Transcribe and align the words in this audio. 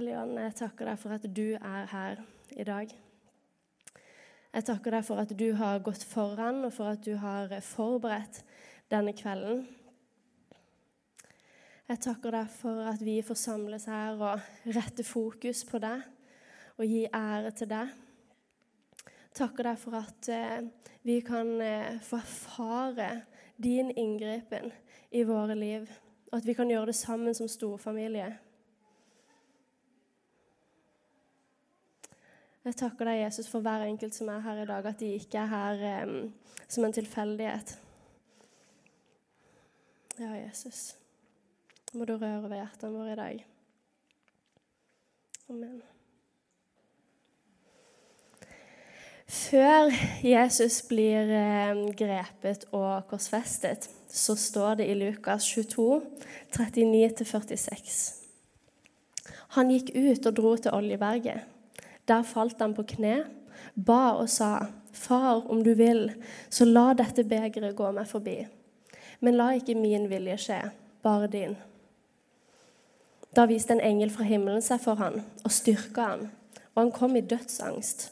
Hellige 0.00 0.16
Ånd, 0.16 0.38
jeg 0.40 0.52
takker 0.56 0.88
deg 0.88 0.96
for 0.96 1.12
at 1.12 1.24
du 1.36 1.46
er 1.58 1.88
her 1.90 2.20
i 2.56 2.64
dag. 2.64 2.92
Jeg 4.48 4.64
takker 4.64 4.96
deg 4.96 5.04
for 5.04 5.20
at 5.20 5.34
du 5.36 5.50
har 5.58 5.82
gått 5.84 6.06
foran, 6.08 6.62
og 6.64 6.72
for 6.72 6.94
at 6.94 7.02
du 7.04 7.18
har 7.20 7.52
forberedt 7.60 8.38
denne 8.88 9.12
kvelden. 9.12 9.66
Jeg 11.92 12.00
takker 12.08 12.32
deg 12.32 12.48
for 12.54 12.80
at 12.94 13.04
vi 13.04 13.18
får 13.20 13.42
samles 13.42 13.84
her 13.92 14.24
og 14.24 14.72
rette 14.72 15.04
fokus 15.04 15.66
på 15.68 15.84
deg 15.84 16.08
og 16.80 16.88
gi 16.88 17.04
ære 17.04 17.52
til 17.60 17.74
deg. 17.76 17.92
Takker 19.36 19.68
deg 19.68 19.80
for 19.84 20.00
at 20.00 20.32
eh, 20.32 20.60
vi 21.04 21.20
kan 21.28 21.58
eh, 21.60 21.98
få 22.00 22.24
erfare 22.24 23.18
din 23.60 23.92
inngripen 23.92 24.72
i 25.12 25.28
våre 25.28 25.60
liv, 25.60 25.90
og 26.32 26.40
at 26.40 26.48
vi 26.48 26.56
kan 26.56 26.72
gjøre 26.72 26.94
det 26.94 27.02
sammen 27.04 27.36
som 27.36 27.52
storfamilie. 27.52 28.38
Jeg 32.64 32.76
takker 32.76 33.08
deg, 33.08 33.22
Jesus, 33.22 33.48
for 33.48 33.64
hver 33.64 33.86
enkelt 33.86 34.14
som 34.14 34.28
er 34.28 34.42
her 34.44 34.62
i 34.62 34.66
dag, 34.68 34.86
at 34.86 35.00
de 35.00 35.14
ikke 35.16 35.38
er 35.40 35.48
her 35.48 36.04
um, 36.04 36.32
som 36.68 36.84
en 36.84 36.92
tilfeldighet. 36.92 37.78
Ja, 40.20 40.34
Jesus. 40.36 40.96
Må 41.94 42.04
du 42.04 42.18
røre 42.20 42.50
ved 42.50 42.58
hjertene 42.60 42.92
våre 42.92 43.12
i 43.12 43.16
dag. 43.16 43.46
Amen. 45.50 45.80
Før 49.30 49.88
Jesus 50.26 50.82
blir 50.88 51.30
grepet 51.98 52.66
og 52.74 53.06
korsfestet, 53.10 53.88
så 54.10 54.34
står 54.34 54.80
det 54.82 54.88
i 54.90 54.96
Lukas 54.98 55.46
22, 55.54 56.02
39-46. 56.56 58.00
Han 59.56 59.70
gikk 59.70 59.94
ut 59.94 60.26
og 60.26 60.36
dro 60.36 60.56
til 60.56 60.74
Oljeberget. 60.74 61.59
Der 62.10 62.26
falt 62.26 62.58
han 62.58 62.74
på 62.74 62.82
kne, 62.96 63.22
ba 63.74 64.16
og 64.18 64.28
sa, 64.28 64.66
Far, 64.92 65.46
om 65.46 65.62
du 65.62 65.70
vil, 65.78 66.08
så 66.50 66.66
la 66.66 66.90
dette 66.98 67.22
begeret 67.24 67.76
gå 67.78 67.92
meg 67.94 68.08
forbi. 68.10 68.40
Men 69.22 69.36
la 69.38 69.52
ikke 69.54 69.78
min 69.78 70.08
vilje 70.10 70.36
skje, 70.42 70.60
bare 71.06 71.28
din. 71.30 71.54
Da 73.36 73.46
viste 73.46 73.76
en 73.76 73.84
engel 73.86 74.10
fra 74.10 74.26
himmelen 74.26 74.64
seg 74.66 74.82
for 74.82 74.98
han 74.98 75.20
og 75.44 75.54
styrka 75.54 76.08
han, 76.08 76.24
og 76.74 76.82
han 76.82 76.90
kom 76.96 77.14
i 77.14 77.22
dødsangst 77.22 78.10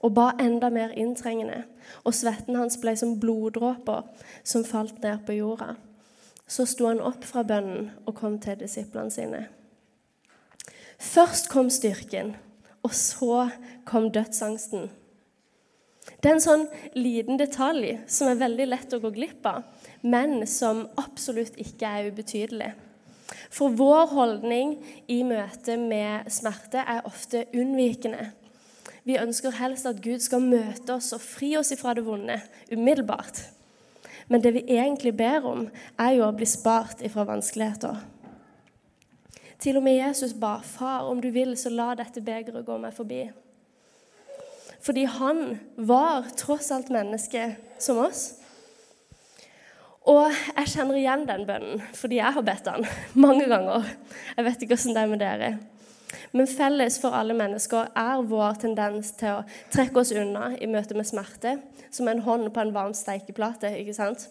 og 0.00 0.14
ba 0.16 0.30
enda 0.40 0.68
mer 0.72 0.92
inntrengende, 0.96 1.62
og 2.04 2.14
svetten 2.14 2.56
hans 2.56 2.78
ble 2.80 2.94
som 2.96 3.16
bloddråper 3.20 4.04
som 4.44 4.64
falt 4.64 5.00
ned 5.02 5.24
på 5.26 5.38
jorda. 5.38 5.74
Så 6.50 6.66
sto 6.66 6.88
han 6.88 7.02
opp 7.04 7.24
fra 7.24 7.44
bønnen 7.46 7.90
og 8.06 8.16
kom 8.18 8.38
til 8.42 8.58
disiplene 8.60 9.12
sine. 9.14 9.42
Først 10.98 11.48
kom 11.48 11.70
styrken, 11.70 12.34
og 12.86 12.94
så 12.96 13.48
kom 13.88 14.08
dødsangsten. 14.12 14.88
Det 16.20 16.28
er 16.28 16.36
en 16.36 16.42
sånn 16.42 16.66
liten 16.96 17.38
detalj 17.40 17.98
som 18.10 18.30
er 18.30 18.40
veldig 18.40 18.66
lett 18.70 18.94
å 18.96 19.00
gå 19.02 19.12
glipp 19.14 19.46
av, 19.48 19.64
men 20.02 20.46
som 20.48 20.86
absolutt 21.00 21.58
ikke 21.60 21.88
er 21.88 22.10
ubetydelig. 22.10 22.72
For 23.50 23.72
vår 23.76 24.10
holdning 24.14 24.74
i 25.10 25.20
møte 25.26 25.76
med 25.80 26.28
smerte 26.32 26.82
er 26.82 27.06
ofte 27.08 27.44
unnvikende. 27.54 28.30
Vi 29.06 29.16
ønsker 29.20 29.54
helst 29.56 29.88
at 29.88 30.02
Gud 30.04 30.22
skal 30.22 30.44
møte 30.44 30.96
oss 30.96 31.12
og 31.16 31.22
fri 31.24 31.54
oss 31.58 31.72
ifra 31.74 31.94
det 31.96 32.04
vonde 32.06 32.36
umiddelbart. 32.72 33.42
Men 34.30 34.42
det 34.44 34.52
vi 34.54 34.66
egentlig 34.76 35.16
ber 35.18 35.46
om, 35.48 35.64
er 35.98 36.12
jo 36.18 36.26
å 36.28 36.34
bli 36.36 36.46
spart 36.46 37.00
ifra 37.06 37.24
vanskeligheter. 37.26 37.96
Til 39.60 39.76
og 39.76 39.82
med 39.82 39.98
Jesus 39.98 40.32
ba, 40.32 40.56
'Far, 40.62 41.00
om 41.10 41.20
du 41.20 41.30
vil, 41.30 41.56
så 41.56 41.68
la 41.68 41.94
dette 41.94 42.20
begeret 42.20 42.66
gå 42.66 42.76
meg 42.78 42.94
forbi.' 42.94 43.30
Fordi 44.80 45.04
han 45.04 45.60
var 45.76 46.24
tross 46.36 46.70
alt 46.70 46.90
menneske 46.90 47.56
som 47.78 47.98
oss. 47.98 48.40
Og 50.08 50.32
jeg 50.56 50.72
kjenner 50.72 50.96
igjen 50.96 51.26
den 51.28 51.44
bønnen, 51.46 51.82
fordi 51.94 52.16
jeg 52.16 52.32
har 52.32 52.42
bedt 52.42 52.64
den 52.64 52.86
mange 53.24 53.44
ganger. 53.44 53.84
Jeg 54.36 54.44
vet 54.44 54.62
ikke 54.62 54.76
hvordan 54.76 54.96
det 54.96 55.02
er 55.02 55.12
med 55.12 55.20
dere. 55.20 55.58
Men 56.32 56.46
felles 56.46 56.96
for 57.02 57.14
alle 57.14 57.34
mennesker 57.34 57.92
er 57.96 58.22
vår 58.22 58.56
tendens 58.64 59.12
til 59.20 59.40
å 59.40 59.44
trekke 59.70 60.00
oss 60.00 60.12
unna 60.16 60.54
i 60.56 60.66
møte 60.66 60.96
med 60.96 61.06
smerte, 61.06 61.58
som 61.90 62.08
en 62.08 62.24
hånd 62.24 62.48
på 62.54 62.60
en 62.60 62.74
varm 62.74 62.94
steikeplate. 62.94 63.76
ikke 63.78 63.94
sant? 63.94 64.28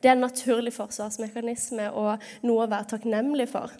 Det 0.00 0.10
er 0.10 0.16
en 0.16 0.24
naturlig 0.24 0.72
forsvarsmekanisme 0.76 1.90
og 1.92 2.22
noe 2.46 2.64
å 2.64 2.70
være 2.70 2.92
takknemlig 2.94 3.48
for. 3.52 3.72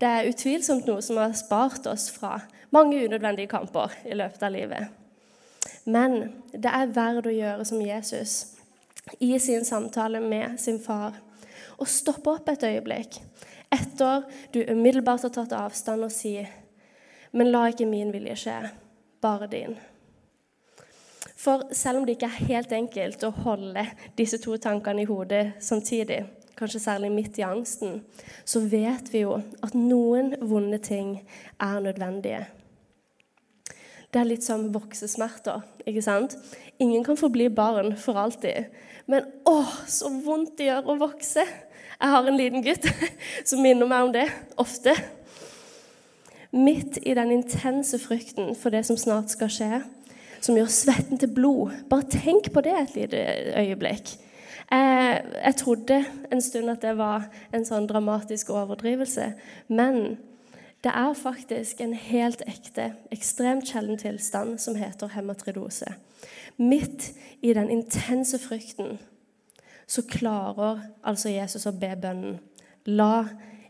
Det 0.00 0.08
er 0.08 0.28
utvilsomt 0.30 0.88
noe 0.90 1.02
som 1.04 1.20
har 1.20 1.36
spart 1.38 1.86
oss 1.90 2.08
fra 2.14 2.38
mange 2.74 2.98
unødvendige 3.04 3.52
kamper 3.52 3.94
i 4.04 4.16
løpet 4.18 4.42
av 4.42 4.54
livet. 4.54 4.90
Men 5.84 6.16
det 6.52 6.70
er 6.70 6.92
verdt 6.94 7.28
å 7.28 7.34
gjøre 7.34 7.66
som 7.68 7.82
Jesus 7.84 8.54
i 9.20 9.36
sin 9.38 9.64
samtale 9.64 10.20
med 10.20 10.58
sin 10.60 10.80
far. 10.82 11.18
Å 11.78 11.86
stoppe 11.88 12.32
opp 12.32 12.48
et 12.48 12.64
øyeblikk 12.64 13.20
etter 13.74 14.22
du 14.54 14.60
umiddelbart 14.62 15.24
har 15.26 15.32
tatt 15.34 15.52
avstand, 15.56 16.04
og 16.04 16.12
si 16.12 16.36
Men 17.32 17.50
la 17.50 17.64
ikke 17.66 17.86
min 17.90 18.12
vilje 18.14 18.36
skje, 18.44 18.58
bare 19.20 19.48
din. 19.50 19.74
For 21.36 21.64
selv 21.72 21.98
om 21.98 22.06
det 22.06 22.16
ikke 22.16 22.28
er 22.30 22.48
helt 22.50 22.72
enkelt 22.76 23.24
å 23.24 23.32
holde 23.44 23.84
disse 24.18 24.38
to 24.42 24.56
tankene 24.60 25.04
i 25.04 25.08
hodet 25.08 25.54
samtidig, 25.62 26.22
kanskje 26.58 26.82
særlig 26.84 27.10
midt 27.12 27.38
i 27.40 27.46
angsten, 27.46 28.02
så 28.44 28.60
vet 28.60 29.08
vi 29.12 29.24
jo 29.24 29.38
at 29.64 29.74
noen 29.74 30.34
vonde 30.44 30.78
ting 30.84 31.16
er 31.58 31.80
nødvendige. 31.82 32.44
Det 34.14 34.20
er 34.20 34.28
litt 34.28 34.44
som 34.46 34.68
voksesmerter. 34.70 35.64
ikke 35.86 36.02
sant? 36.02 36.36
Ingen 36.78 37.02
kan 37.04 37.18
forbli 37.18 37.48
barn 37.50 37.96
for 37.98 38.14
alltid. 38.14 38.70
Men 39.10 39.26
å, 39.42 39.64
så 39.90 40.12
vondt 40.22 40.54
det 40.58 40.68
gjør 40.68 40.92
å 40.92 41.00
vokse! 41.00 41.42
Jeg 41.94 42.10
har 42.10 42.26
en 42.26 42.36
liten 42.38 42.62
gutt 42.62 42.86
som 43.48 43.62
minner 43.62 43.90
meg 43.90 44.06
om 44.06 44.12
det 44.14 44.28
ofte. 44.60 44.94
Midt 46.54 47.00
i 47.02 47.14
den 47.18 47.32
intense 47.34 47.98
frykten 47.98 48.54
for 48.58 48.70
det 48.70 48.84
som 48.86 48.98
snart 48.98 49.34
skal 49.34 49.50
skje, 49.50 49.82
som 50.44 50.58
gjør 50.58 50.70
svetten 50.70 51.20
til 51.20 51.32
blod 51.32 51.72
Bare 51.90 52.06
tenk 52.12 52.50
på 52.52 52.62
det 52.64 52.74
et 52.76 52.94
lite 52.98 53.24
øyeblikk. 53.56 54.14
Jeg, 54.70 55.24
jeg 55.44 55.56
trodde 55.60 55.98
en 56.32 56.42
stund 56.42 56.70
at 56.72 56.84
det 56.84 56.94
var 56.98 57.28
en 57.54 57.66
sånn 57.66 57.88
dramatisk 57.88 58.50
overdrivelse. 58.52 59.32
Men 59.68 60.16
det 60.84 60.92
er 60.92 61.14
faktisk 61.16 61.80
en 61.80 61.94
helt 61.96 62.42
ekte, 62.48 62.90
ekstremt 63.14 63.68
sjelden 63.68 64.00
tilstand 64.00 64.58
som 64.60 64.76
heter 64.76 65.12
hematridose. 65.14 65.94
Midt 66.56 67.12
i 67.42 67.54
den 67.56 67.70
intense 67.72 68.38
frykten 68.38 68.98
så 69.86 70.04
klarer 70.08 70.82
altså 71.04 71.32
Jesus 71.32 71.66
å 71.68 71.76
be 71.76 71.92
bønnen 72.00 72.40
La 72.84 73.24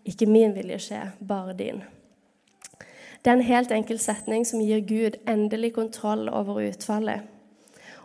ikke 0.04 0.26
min 0.26 0.54
vilje 0.56 0.80
skje, 0.88 1.00
bare 1.22 1.54
din. 1.54 1.84
Det 3.24 3.30
er 3.30 3.38
en 3.38 3.46
helt 3.48 3.72
enkel 3.72 3.98
setning 3.98 4.44
som 4.44 4.60
gir 4.60 4.82
Gud 4.84 5.16
endelig 5.28 5.72
kontroll 5.78 6.28
over 6.28 6.60
utfallet. 6.66 7.24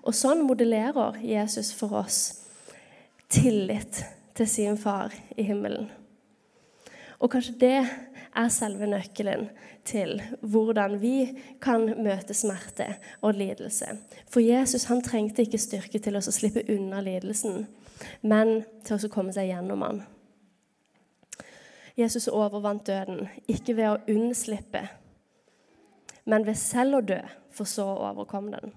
Og 0.07 0.15
sånn 0.15 0.45
modellerer 0.47 1.19
Jesus 1.27 1.73
for 1.75 1.97
oss 1.99 2.19
tillit 3.27 3.99
til 4.39 4.47
sin 4.47 4.79
far 4.79 5.11
i 5.35 5.43
himmelen. 5.43 5.89
Og 7.19 7.33
kanskje 7.33 7.57
det 7.59 7.79
er 7.83 8.53
selve 8.53 8.87
nøkkelen 8.87 9.49
til 9.89 10.21
hvordan 10.39 10.95
vi 11.01 11.33
kan 11.59 11.83
møte 11.99 12.33
smerte 12.37 12.87
og 13.19 13.35
lidelse. 13.35 13.97
For 14.31 14.39
Jesus 14.39 14.87
han 14.87 15.03
trengte 15.03 15.43
ikke 15.43 15.59
styrke 15.59 15.99
til 15.99 16.15
å 16.15 16.23
slippe 16.23 16.63
unna 16.71 17.03
lidelsen 17.03 17.67
men 18.21 18.63
til 18.85 18.97
å 18.97 19.11
komme 19.11 19.33
seg 19.35 19.49
gjennom 19.51 19.83
den. 19.85 20.01
Jesus 21.99 22.29
overvant 22.31 22.85
døden, 22.87 23.27
ikke 23.51 23.75
ved 23.75 23.89
å 23.91 23.99
unnslippe, 24.13 24.85
men 26.29 26.45
ved 26.45 26.57
selv 26.61 26.99
å 26.99 27.05
dø, 27.05 27.19
for 27.55 27.69
så 27.69 27.87
å 27.89 28.11
overkomme 28.11 28.53
den. 28.53 28.73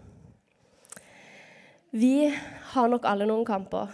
Vi 1.93 2.33
har 2.73 2.89
nok 2.89 3.05
alle 3.05 3.27
noen 3.29 3.45
kamper. 3.45 3.91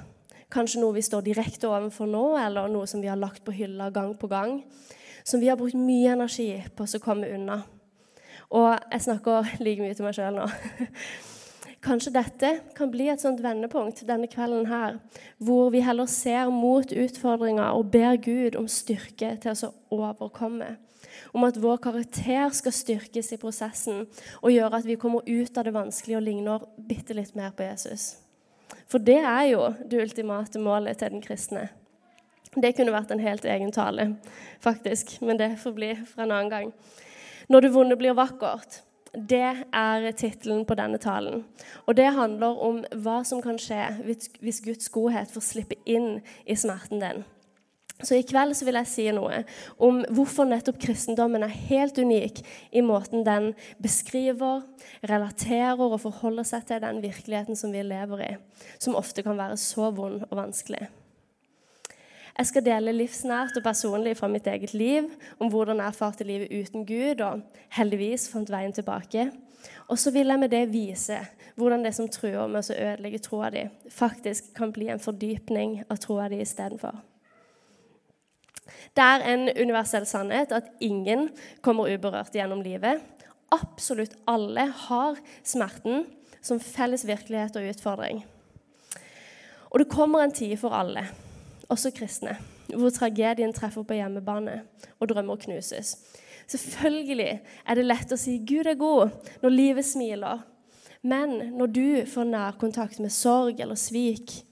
Kanskje 0.55 0.81
noe 0.81 0.95
vi 0.95 1.03
står 1.03 1.25
direkte 1.27 1.67
overfor 1.69 2.07
nå, 2.07 2.23
eller 2.39 2.71
noe 2.71 2.87
som 2.87 3.03
vi 3.03 3.11
har 3.11 3.19
lagt 3.19 3.43
på 3.45 3.53
hylla 3.57 3.91
gang 3.91 4.15
på 4.17 4.31
gang. 4.31 4.61
Som 5.27 5.43
vi 5.43 5.51
har 5.51 5.59
brukt 5.59 5.77
mye 5.77 6.15
energi 6.15 6.53
på 6.79 6.87
å 6.87 7.03
komme 7.03 7.29
unna. 7.35 7.65
Og 8.55 8.71
jeg 8.71 9.05
snakker 9.05 9.59
like 9.61 9.83
mye 9.83 9.99
til 9.99 10.07
meg 10.07 10.17
sjøl 10.17 10.39
nå. 10.39 10.47
Kanskje 11.85 12.11
dette 12.11 12.51
kan 12.75 12.91
bli 12.91 13.07
et 13.13 13.23
sånt 13.23 13.39
vendepunkt 13.43 14.03
denne 14.07 14.27
kvelden 14.31 14.67
her, 14.67 14.99
hvor 15.39 15.71
vi 15.71 15.83
heller 15.87 16.11
ser 16.11 16.51
mot 16.51 16.91
utfordringer 16.91 17.71
og 17.71 17.93
ber 17.95 18.19
Gud 18.23 18.59
om 18.59 18.67
styrke 18.67 19.37
til 19.39 19.55
å 19.55 19.73
overkomme. 19.95 20.75
Om 21.35 21.47
at 21.47 21.59
vår 21.63 21.79
karakter 21.83 22.51
skal 22.55 22.75
styrkes 22.75 23.31
i 23.35 23.39
prosessen 23.41 24.07
og 24.41 24.51
gjøre 24.53 24.81
at 24.81 24.89
vi 24.89 24.99
kommer 24.99 25.27
ut 25.27 25.59
av 25.59 25.69
det 25.69 25.75
vanskelige 25.75 26.19
og 26.19 26.27
ligner 26.27 26.67
bitte 26.89 27.15
litt 27.15 27.37
mer 27.39 27.55
på 27.55 27.67
Jesus. 27.69 28.17
For 28.91 28.99
det 28.99 29.21
er 29.23 29.45
jo 29.53 29.69
det 29.87 30.03
ultimate 30.03 30.61
målet 30.63 30.99
til 30.99 31.15
den 31.15 31.23
kristne. 31.25 31.69
Det 32.57 32.75
kunne 32.75 32.95
vært 32.95 33.13
en 33.15 33.23
helt 33.23 33.45
egen 33.47 33.71
tale, 33.73 34.15
faktisk, 34.65 35.19
men 35.23 35.39
det 35.39 35.55
får 35.63 35.75
bli 35.77 35.95
for 36.09 36.25
en 36.25 36.33
annen 36.33 36.53
gang. 36.53 36.73
Når 37.49 37.65
det 37.65 37.75
vonde 37.75 37.99
blir 38.01 38.17
vakkert. 38.19 38.83
Det 39.19 39.65
er 39.75 40.05
tittelen 40.15 40.62
på 40.69 40.76
denne 40.79 41.00
talen. 41.03 41.43
Og 41.87 41.97
det 41.99 42.12
handler 42.15 42.61
om 42.62 42.85
hva 43.03 43.23
som 43.26 43.43
kan 43.43 43.59
skje 43.59 43.82
hvis 44.05 44.62
Guds 44.62 44.93
godhet 44.94 45.32
får 45.35 45.44
slippe 45.47 45.81
inn 45.88 46.20
i 46.47 46.56
smerten 46.59 47.03
din. 47.03 47.26
Så 47.99 48.15
i 48.15 48.23
kveld 48.23 48.55
så 48.55 48.67
vil 48.69 48.79
jeg 48.79 48.91
si 48.93 49.05
noe 49.11 49.41
om 49.82 50.05
hvorfor 50.15 50.47
nettopp 50.47 50.79
kristendommen 50.85 51.43
er 51.43 51.56
helt 51.70 51.99
unik 51.99 52.44
i 52.70 52.82
måten 52.87 53.25
den 53.26 53.50
beskriver, 53.82 54.62
relaterer 55.03 55.82
og 55.82 55.99
forholder 56.05 56.47
seg 56.47 56.69
til 56.69 56.85
den 56.85 57.03
virkeligheten 57.03 57.59
som 57.59 57.75
vi 57.75 57.82
lever 57.82 58.23
i, 58.23 58.32
som 58.79 58.94
ofte 58.99 59.26
kan 59.26 59.41
være 59.41 59.59
så 59.59 59.91
vond 59.97 60.23
og 60.29 60.38
vanskelig. 60.38 60.87
Jeg 62.38 62.46
skal 62.46 62.62
dele 62.62 62.93
livsnært 62.94 63.56
og 63.58 63.64
personlig 63.67 64.12
fra 64.14 64.29
mitt 64.31 64.46
eget 64.46 64.70
liv 64.70 65.08
om 65.43 65.49
hvordan 65.50 65.81
jeg 65.82 65.90
erfarte 65.90 66.26
livet 66.26 66.52
uten 66.55 66.85
Gud 66.87 67.25
og 67.26 67.40
heldigvis 67.75 68.29
fant 68.31 68.52
veien 68.55 68.73
tilbake. 68.73 69.25
Og 69.90 69.99
så 69.99 70.12
vil 70.14 70.31
jeg 70.31 70.38
med 70.38 70.55
det 70.55 70.69
vise 70.70 71.19
hvordan 71.58 71.82
det 71.82 71.96
som 71.96 72.06
truer 72.06 72.46
med 72.46 72.62
å 72.62 72.79
ødelegge 72.79 73.23
troa 73.25 73.50
di, 73.50 73.64
faktisk 73.90 74.52
kan 74.55 74.70
bli 74.70 74.87
en 74.93 75.02
fordypning 75.02 75.81
av 75.90 75.99
troa 75.99 76.29
di 76.31 76.38
istedenfor. 76.44 76.94
Det 78.94 79.02
er 79.02 79.26
en 79.32 79.49
universell 79.58 80.06
sannhet 80.06 80.55
at 80.55 80.70
ingen 80.79 81.32
kommer 81.64 81.90
uberørt 81.90 82.38
gjennom 82.38 82.62
livet. 82.62 83.02
Absolutt 83.50 84.14
alle 84.31 84.70
har 84.87 85.19
smerten 85.43 86.06
som 86.38 86.62
felles 86.62 87.02
virkelighet 87.08 87.58
og 87.58 87.73
utfordring. 87.73 88.23
Og 89.75 89.82
det 89.82 89.90
kommer 89.90 90.23
en 90.23 90.32
tid 90.32 90.55
for 90.61 90.70
alle, 90.76 91.08
også 91.69 91.93
kristne, 91.94 92.37
hvor 92.73 92.93
tragedien 92.94 93.53
treffer 93.53 93.85
på 93.85 93.99
hjemmebane 93.99 94.62
og 94.99 95.11
drømmer 95.11 95.41
knuses. 95.44 95.97
Selvfølgelig 96.49 97.41
er 97.69 97.76
det 97.76 97.85
lett 97.85 98.12
å 98.12 98.17
si 98.17 98.38
'Gud 98.38 98.67
er 98.67 98.79
god' 98.81 99.11
når 99.43 99.53
livet 99.53 99.85
smiler. 99.85 100.44
Men 101.03 101.53
når 101.55 101.67
du 101.67 101.88
får 102.09 102.25
nærkontakt 102.25 103.00
med 103.00 103.12
sorg 103.12 103.61
eller 103.61 103.79
svik, 103.79 104.43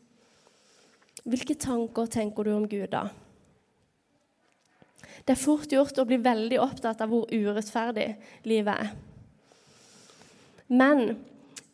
hvilke 1.24 1.56
tanker 1.58 2.06
tenker 2.06 2.44
du 2.44 2.52
om 2.54 2.68
Gud 2.68 2.92
da? 2.92 3.08
Det 5.26 5.34
er 5.34 5.42
fort 5.42 5.72
gjort 5.72 5.98
å 5.98 6.04
bli 6.06 6.20
veldig 6.22 6.60
opptatt 6.62 7.00
av 7.02 7.10
hvor 7.10 7.26
urettferdig 7.32 8.12
livet 8.46 8.76
er. 8.76 8.92
Men 10.68 11.16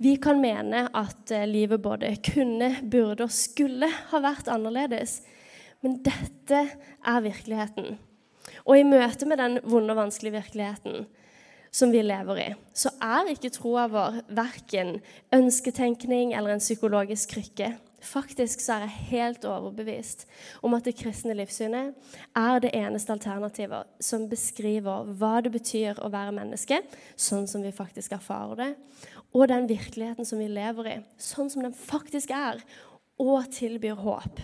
vi 0.02 0.16
kan 0.16 0.40
mene 0.40 0.86
at 0.96 1.30
eh, 1.30 1.44
livet 1.46 1.82
både 1.82 2.14
kunne, 2.24 2.74
burde 2.82 3.26
og 3.26 3.34
skulle 3.34 3.90
ha 4.10 4.20
vært 4.24 4.48
annerledes. 4.52 5.20
Men 5.82 5.98
dette 6.06 6.62
er 6.70 7.24
virkeligheten. 7.24 7.96
Og 8.66 8.78
i 8.78 8.86
møte 8.86 9.26
med 9.26 9.40
den 9.42 9.58
vonde 9.66 9.94
og 9.94 10.04
vanskelige 10.04 10.38
virkeligheten 10.38 11.06
som 11.72 11.92
vi 11.92 12.02
lever 12.04 12.40
i, 12.42 12.50
så 12.76 12.92
er 13.00 13.30
ikke 13.32 13.50
troa 13.54 13.86
vår 13.88 14.18
verken 14.36 14.98
ønsketenkning 15.32 16.34
eller 16.36 16.52
en 16.54 16.62
psykologisk 16.62 17.32
krykke. 17.32 17.72
Faktisk 18.02 18.60
så 18.60 18.74
er 18.74 18.84
jeg 18.84 19.08
helt 19.12 19.44
overbevist 19.46 20.26
om 20.66 20.74
at 20.74 20.84
det 20.88 20.96
kristne 20.98 21.36
livssynet 21.38 21.94
er 22.36 22.62
det 22.62 22.72
eneste 22.74 23.14
alternativet 23.14 24.02
som 24.02 24.26
beskriver 24.30 25.06
hva 25.18 25.36
det 25.44 25.52
betyr 25.54 26.02
å 26.02 26.10
være 26.12 26.34
menneske, 26.34 26.82
sånn 27.14 27.46
som 27.48 27.62
vi 27.62 27.70
faktisk 27.74 28.16
erfarer 28.18 28.58
det, 28.58 28.70
og 29.32 29.46
den 29.48 29.70
virkeligheten 29.70 30.26
som 30.28 30.42
vi 30.42 30.50
lever 30.50 30.90
i, 30.90 30.96
sånn 31.16 31.48
som 31.52 31.62
den 31.64 31.76
faktisk 31.76 32.34
er, 32.34 32.58
og 33.22 33.46
tilbyr 33.54 34.02
håp. 34.02 34.42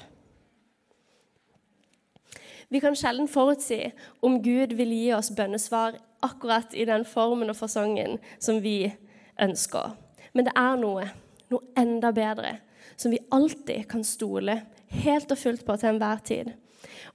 Vi 2.68 2.80
kan 2.80 2.96
sjelden 2.96 3.28
forutsi 3.28 3.80
om 4.22 4.42
Gud 4.42 4.74
vil 4.76 4.92
gi 4.92 5.12
oss 5.16 5.30
bønnesvar 5.32 5.96
akkurat 6.22 6.74
i 6.74 6.84
den 6.84 7.04
formen 7.08 7.50
og 7.50 7.56
fasongen 7.56 8.18
som 8.38 8.60
vi 8.62 8.90
ønsker. 9.40 9.94
Men 10.34 10.48
det 10.48 10.54
er 10.56 10.76
noe, 10.80 11.06
noe 11.48 11.78
enda 11.80 12.12
bedre 12.12 12.58
som 12.98 13.14
vi 13.14 13.22
alltid 13.32 13.86
kan 13.88 14.04
stole 14.04 14.58
helt 15.02 15.32
og 15.32 15.38
fullt 15.38 15.64
på 15.64 15.76
til 15.78 15.94
enhver 15.94 16.20
tid. 16.24 16.52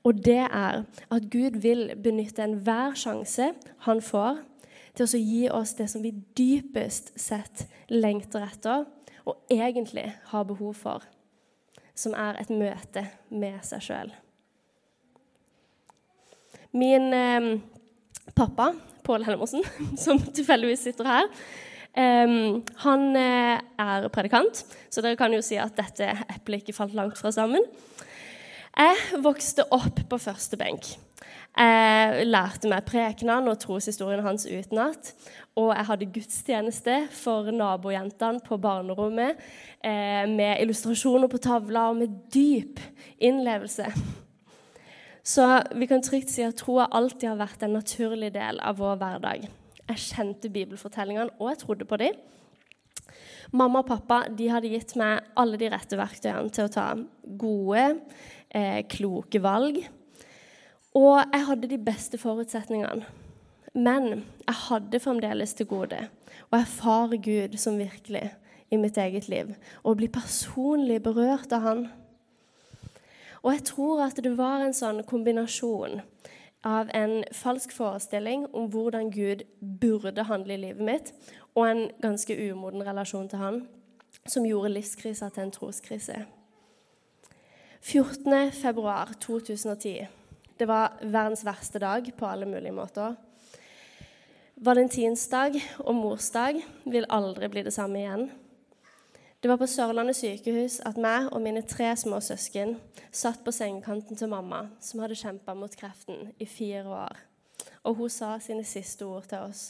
Og 0.04 0.26
det 0.26 0.42
er 0.42 0.84
at 1.12 1.30
Gud 1.32 1.60
vil 1.62 1.92
benytte 2.04 2.44
enhver 2.44 2.98
sjanse 2.98 3.52
han 3.86 4.02
får, 4.02 4.42
til 4.94 5.06
å 5.06 5.22
gi 5.22 5.46
oss 5.50 5.74
det 5.78 5.88
som 5.90 6.04
vi 6.06 6.12
dypest 6.38 7.16
sett 7.20 7.66
lengter 7.90 8.46
etter 8.46 8.86
og 9.26 9.54
egentlig 9.54 10.06
har 10.30 10.46
behov 10.46 10.76
for, 10.78 11.06
som 11.96 12.14
er 12.14 12.38
et 12.42 12.54
møte 12.54 13.08
med 13.30 13.64
seg 13.66 13.88
sjøl. 13.88 14.14
Min 16.74 17.14
eh, 17.14 17.50
pappa, 18.36 18.72
Pål 19.04 19.28
Hellemosen, 19.28 19.66
som 20.06 20.22
tilfeldigvis 20.22 20.88
sitter 20.88 21.10
her, 21.10 21.32
eh, 21.94 22.36
han 22.86 23.08
er 23.16 24.10
predikant, 24.14 24.66
så 24.90 25.06
dere 25.06 25.20
kan 25.20 25.34
jo 25.34 25.44
si 25.46 25.60
at 25.62 25.78
dette 25.78 26.10
eplet 26.28 26.64
ikke 26.64 26.78
falt 26.78 26.98
langt 26.98 27.20
fra 27.20 27.34
sammen. 27.36 27.66
Jeg 28.74 29.22
vokste 29.22 29.68
opp 29.70 30.02
på 30.10 30.18
første 30.18 30.58
benk. 30.58 30.96
Jeg 31.54 32.26
lærte 32.26 32.70
meg 32.72 32.88
prekenene 32.88 33.52
og 33.52 33.60
troshistorien 33.62 34.24
hans 34.26 34.48
utenat. 34.50 35.12
Og 35.60 35.70
jeg 35.76 35.86
hadde 35.86 36.10
gudstjeneste 36.16 36.96
for 37.14 37.52
nabojentene 37.54 38.42
på 38.42 38.58
barnerommet 38.58 39.38
eh, 39.86 40.26
med 40.30 40.64
illustrasjoner 40.64 41.30
på 41.30 41.38
tavla 41.38 41.92
og 41.92 42.00
med 42.02 42.18
dyp 42.34 42.82
innlevelse. 43.22 43.86
Så 45.24 45.48
vi 45.76 45.88
kan 45.88 46.04
trygt 46.04 46.34
si 46.34 46.44
at 46.44 46.58
troa 46.60 46.90
alltid 46.92 47.30
har 47.30 47.40
vært 47.40 47.64
en 47.64 47.78
naturlig 47.78 48.34
del 48.36 48.60
av 48.60 48.76
vår 48.82 48.98
hverdag. 49.00 49.48
Jeg 49.88 50.04
kjente 50.04 50.52
bibelfortellingene, 50.52 51.32
og 51.40 51.52
jeg 51.52 51.62
trodde 51.64 51.88
på 51.88 52.00
dem. 52.02 52.18
Mamma 53.56 53.84
og 53.84 53.88
pappa 53.88 54.24
de 54.28 54.50
hadde 54.52 54.72
gitt 54.72 54.96
meg 55.00 55.24
alle 55.40 55.60
de 55.62 55.70
rette 55.72 55.98
verktøyene 56.00 56.52
til 56.52 56.68
å 56.68 56.74
ta 56.74 56.88
gode, 57.40 57.86
eh, 58.50 58.82
kloke 58.90 59.40
valg. 59.40 59.80
Og 60.94 61.24
jeg 61.32 61.46
hadde 61.48 61.72
de 61.72 61.78
beste 61.78 62.18
forutsetningene. 62.18 63.06
Men 63.74 64.24
jeg 64.46 64.56
hadde 64.68 65.00
fremdeles 65.00 65.54
til 65.58 65.66
gode 65.66 66.10
å 66.52 66.60
erfare 66.60 67.18
Gud 67.18 67.58
som 67.58 67.80
virkelig 67.80 68.28
i 68.72 68.78
mitt 68.78 68.98
eget 68.98 69.30
liv. 69.30 69.56
Og 69.84 69.98
bli 69.98 70.08
personlig 70.08 71.02
berørt 71.02 71.54
av 71.54 71.62
Han. 71.62 71.88
Og 73.44 73.54
jeg 73.54 73.64
tror 73.68 74.06
at 74.06 74.20
det 74.24 74.38
var 74.40 74.64
en 74.64 74.76
sånn 74.76 75.04
kombinasjon 75.08 76.02
av 76.64 76.88
en 76.96 77.24
falsk 77.36 77.74
forestilling 77.76 78.46
om 78.56 78.70
hvordan 78.72 79.12
Gud 79.12 79.44
burde 79.60 80.24
handle 80.30 80.54
i 80.56 80.62
livet 80.62 80.86
mitt, 80.88 81.12
og 81.56 81.68
en 81.68 81.92
ganske 82.02 82.52
umoden 82.52 82.88
relasjon 82.88 83.30
til 83.30 83.40
han, 83.42 83.68
som 84.26 84.46
gjorde 84.48 84.70
livskrisa 84.78 85.30
til 85.30 85.44
en 85.44 85.52
troskrise. 85.52 86.26
14.2.2010. 87.84 90.08
Det 90.60 90.68
var 90.68 90.94
verdens 91.02 91.46
verste 91.46 91.80
dag 91.84 92.14
på 92.18 92.26
alle 92.26 92.46
mulige 92.48 92.72
måter. 92.72 93.16
Valentinsdag 94.64 95.62
og 95.84 95.96
morsdag 95.96 96.64
vil 96.86 97.06
aldri 97.12 97.48
bli 97.52 97.64
det 97.66 97.74
samme 97.76 98.00
igjen. 98.00 98.32
Det 99.44 99.50
var 99.50 99.58
på 99.58 99.68
Sørlandet 99.68 100.16
sykehus 100.16 100.78
at 100.88 100.96
meg 100.96 101.26
og 101.36 101.42
mine 101.44 101.60
tre 101.68 101.90
små 102.00 102.22
søsken 102.24 102.78
satt 103.12 103.42
på 103.44 103.52
sengekanten 103.52 104.16
til 104.16 104.32
mamma, 104.32 104.62
som 104.80 105.02
hadde 105.04 105.18
kjempa 105.20 105.52
mot 105.52 105.76
kreften 105.76 106.30
i 106.40 106.48
fire 106.48 106.86
år. 106.88 107.20
Og 107.84 107.98
hun 108.00 108.14
sa 108.14 108.38
sine 108.40 108.64
siste 108.64 109.04
ord 109.04 109.28
til 109.28 109.44
oss. 109.44 109.66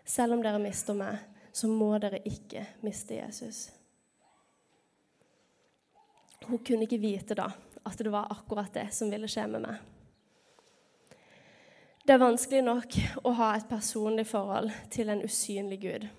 Selv 0.00 0.38
om 0.38 0.40
dere 0.40 0.64
mister 0.64 0.96
meg, 0.96 1.20
så 1.52 1.68
må 1.68 1.90
dere 2.00 2.22
ikke 2.24 2.64
miste 2.88 3.20
Jesus. 3.20 3.66
Hun 6.48 6.64
kunne 6.64 6.88
ikke 6.88 7.04
vite 7.04 7.36
da 7.36 7.50
at 7.84 8.00
det 8.00 8.16
var 8.16 8.32
akkurat 8.32 8.72
det 8.80 8.88
som 8.96 9.12
ville 9.12 9.28
skje 9.28 9.44
med 9.58 9.68
meg. 9.68 9.76
Det 12.00 12.16
er 12.16 12.28
vanskelig 12.30 12.64
nok 12.64 13.02
å 13.28 13.40
ha 13.44 13.56
et 13.58 13.68
personlig 13.68 14.30
forhold 14.32 14.72
til 14.88 15.12
en 15.12 15.28
usynlig 15.28 15.84
Gud 15.84 16.14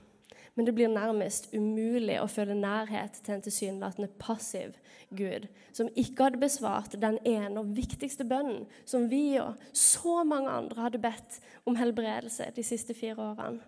men 0.58 0.66
det 0.66 0.74
blir 0.76 0.90
nærmest 0.90 1.52
umulig 1.54 2.18
å 2.18 2.28
føle 2.32 2.58
nærhet 2.58 3.22
til 3.22 3.36
en 3.36 3.44
tilsynelatende 3.46 4.10
passiv 4.20 4.74
Gud, 5.16 5.46
som 5.72 5.92
ikke 5.96 6.26
hadde 6.26 6.42
besvart 6.42 6.98
den 7.00 7.20
ene 7.24 7.62
og 7.62 7.70
viktigste 7.78 8.26
bønnen 8.28 8.66
som 8.84 9.06
vi 9.12 9.38
og 9.40 9.56
så 9.72 10.24
mange 10.28 10.52
andre 10.52 10.88
hadde 10.88 11.02
bedt 11.04 11.40
om 11.70 11.78
helbredelse 11.80 12.50
de 12.56 12.66
siste 12.66 12.98
fire 12.98 13.22
årene. 13.30 13.62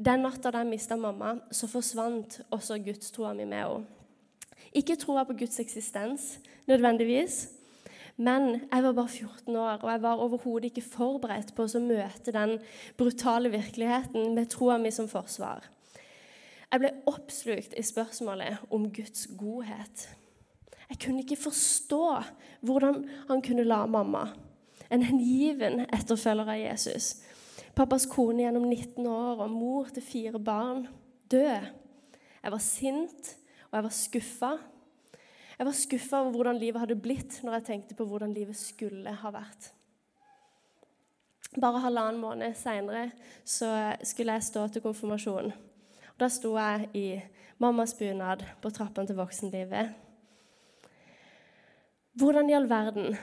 Den 0.00 0.24
natta 0.24 0.50
da 0.50 0.62
jeg 0.62 0.70
mista 0.70 0.96
mamma, 0.96 1.36
så 1.52 1.68
forsvant 1.68 2.40
også 2.50 2.78
gudstroa 2.80 3.34
mi 3.36 3.44
med 3.44 3.60
henne. 3.60 3.96
Ikke 4.72 4.94
troa 4.96 5.26
på 5.26 5.34
Guds 5.34 5.58
eksistens 5.60 6.38
nødvendigvis, 6.70 7.48
men 8.20 8.66
jeg 8.66 8.84
var 8.84 8.96
bare 8.96 9.08
14 9.08 9.56
år, 9.56 9.80
og 9.80 9.90
jeg 9.90 10.02
var 10.04 10.22
overhodet 10.22 10.70
ikke 10.70 10.84
forberedt 10.84 11.54
på 11.56 11.64
å 11.64 11.82
møte 11.82 12.34
den 12.36 12.58
brutale 13.00 13.52
virkeligheten 13.52 14.34
med 14.36 14.50
troa 14.52 14.76
mi 14.78 14.92
som 14.92 15.08
forsvar. 15.08 15.64
Jeg 16.70 16.82
ble 16.82 16.92
oppslukt 17.10 17.74
i 17.74 17.82
spørsmålet 17.82 18.68
om 18.70 18.84
Guds 18.94 19.26
godhet. 19.40 20.06
Jeg 20.90 21.00
kunne 21.02 21.24
ikke 21.24 21.40
forstå 21.48 22.04
hvordan 22.66 23.02
han 23.30 23.42
kunne 23.42 23.66
la 23.66 23.82
mamma, 23.90 24.28
en 24.90 25.06
hengiven 25.06 25.84
etterfølger 25.88 26.50
av 26.50 26.58
Jesus, 26.58 27.14
Pappas 27.74 28.06
kone 28.10 28.42
gjennom 28.42 28.66
19 28.66 29.06
år 29.06 29.44
og 29.44 29.52
mor 29.54 29.90
til 29.94 30.02
fire 30.02 30.40
barn. 30.42 30.82
Død. 31.30 31.68
Jeg 32.42 32.52
var 32.52 32.62
sint, 32.64 33.30
og 33.70 33.78
jeg 33.78 33.86
var 33.86 33.94
skuffa. 33.94 34.50
Jeg 35.60 35.66
var 35.68 35.76
skuffa 35.76 36.18
over 36.22 36.38
hvordan 36.38 36.56
livet 36.56 36.80
hadde 36.80 36.94
blitt 36.96 37.34
når 37.44 37.58
jeg 37.58 37.64
tenkte 37.66 37.94
på 37.98 38.06
hvordan 38.08 38.30
livet 38.32 38.56
skulle 38.56 39.12
ha 39.12 39.32
vært. 39.34 39.66
Bare 41.60 41.82
halvannen 41.84 42.20
måned 42.22 42.54
seinere 42.56 43.10
skulle 43.44 44.38
jeg 44.38 44.46
stå 44.46 44.62
til 44.72 44.80
konfirmasjon. 44.80 45.52
Da 46.16 46.30
sto 46.32 46.54
jeg 46.56 46.88
i 46.96 47.04
mammas 47.60 47.92
bunad 47.98 48.46
på 48.62 48.72
trappene 48.72 49.10
til 49.10 49.20
voksenlivet. 49.20 49.92
Hvordan 52.16 52.48
i 52.48 52.56
all 52.56 52.70
verden 52.72 53.20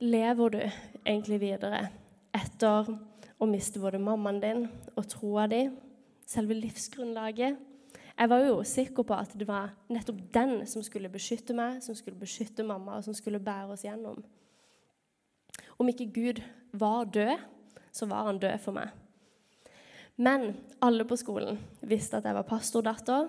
lever 0.00 0.56
du 0.56 0.58
egentlig 0.64 1.42
videre 1.44 1.82
etter 2.32 2.88
å 3.36 3.50
miste 3.52 3.84
både 3.84 4.00
mammaen 4.00 4.40
din 4.40 4.66
og 4.96 5.04
troa 5.12 5.44
di, 5.52 5.66
selve 6.24 6.56
livsgrunnlaget? 6.64 7.60
Jeg 8.14 8.30
var 8.30 8.44
jo 8.44 8.60
sikker 8.62 9.02
på 9.02 9.14
at 9.16 9.32
det 9.34 9.46
var 9.48 9.72
nettopp 9.90 10.20
den 10.34 10.60
som 10.70 10.84
skulle 10.86 11.10
beskytte 11.10 11.54
meg, 11.56 11.80
som 11.82 11.96
skulle 11.98 12.18
beskytte 12.18 12.66
mamma, 12.66 12.98
og 12.98 13.06
som 13.06 13.16
skulle 13.16 13.42
bære 13.42 13.74
oss 13.74 13.82
gjennom. 13.82 14.22
Om 15.78 15.90
ikke 15.90 16.12
Gud 16.14 16.42
var 16.72 17.10
død, 17.10 17.42
så 17.92 18.06
var 18.06 18.30
han 18.30 18.38
død 18.38 18.58
for 18.62 18.78
meg. 18.78 18.94
Men 20.16 20.52
alle 20.82 21.04
på 21.04 21.18
skolen 21.18 21.58
visste 21.82 22.20
at 22.20 22.28
jeg 22.28 22.38
var 22.38 22.46
pastordatter, 22.46 23.28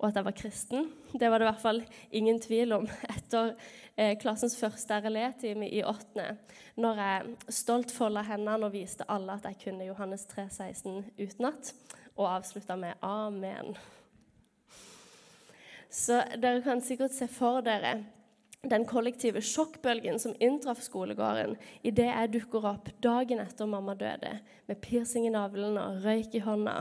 og 0.00 0.08
at 0.08 0.16
jeg 0.16 0.24
var 0.24 0.36
kristen. 0.36 0.86
Det 1.12 1.28
var 1.28 1.38
det 1.38 1.44
i 1.44 1.50
hvert 1.50 1.62
fall 1.62 1.82
ingen 2.16 2.38
tvil 2.40 2.72
om 2.78 2.86
etter 3.16 3.52
eh, 3.96 4.14
klassens 4.20 4.56
første 4.56 5.02
RLE-time 5.02 5.68
i 5.68 5.82
åttende, 5.84 6.38
når 6.80 7.02
jeg 7.02 7.54
stolt 7.60 7.92
folda 7.92 8.22
hendene 8.30 8.70
og 8.70 8.78
viste 8.78 9.04
alle 9.10 9.36
at 9.36 9.50
jeg 9.50 9.60
kunne 9.66 9.90
Johannes 9.90 10.24
3, 10.30 10.46
16 10.48 11.02
utenat, 11.18 11.74
og 12.16 12.36
avslutta 12.36 12.76
med 12.76 12.94
'Amen'. 13.02 13.76
Så 15.90 16.22
dere 16.38 16.62
kan 16.62 16.82
sikkert 16.84 17.14
se 17.16 17.26
for 17.30 17.64
dere 17.66 17.98
den 18.70 18.84
kollektive 18.84 19.40
sjokkbølgen 19.42 20.18
som 20.20 20.34
inntraff 20.38 20.82
skolegården 20.84 21.56
idet 21.86 22.10
jeg 22.10 22.32
dukker 22.34 22.66
opp 22.74 22.90
dagen 23.02 23.40
etter 23.40 23.68
mamma 23.68 23.94
døde, 23.96 24.34
med 24.68 24.80
piercing 24.84 25.26
i 25.26 25.32
navlen 25.32 25.78
og 25.80 26.04
røyk 26.04 26.36
i 26.36 26.42
hånda. 26.44 26.74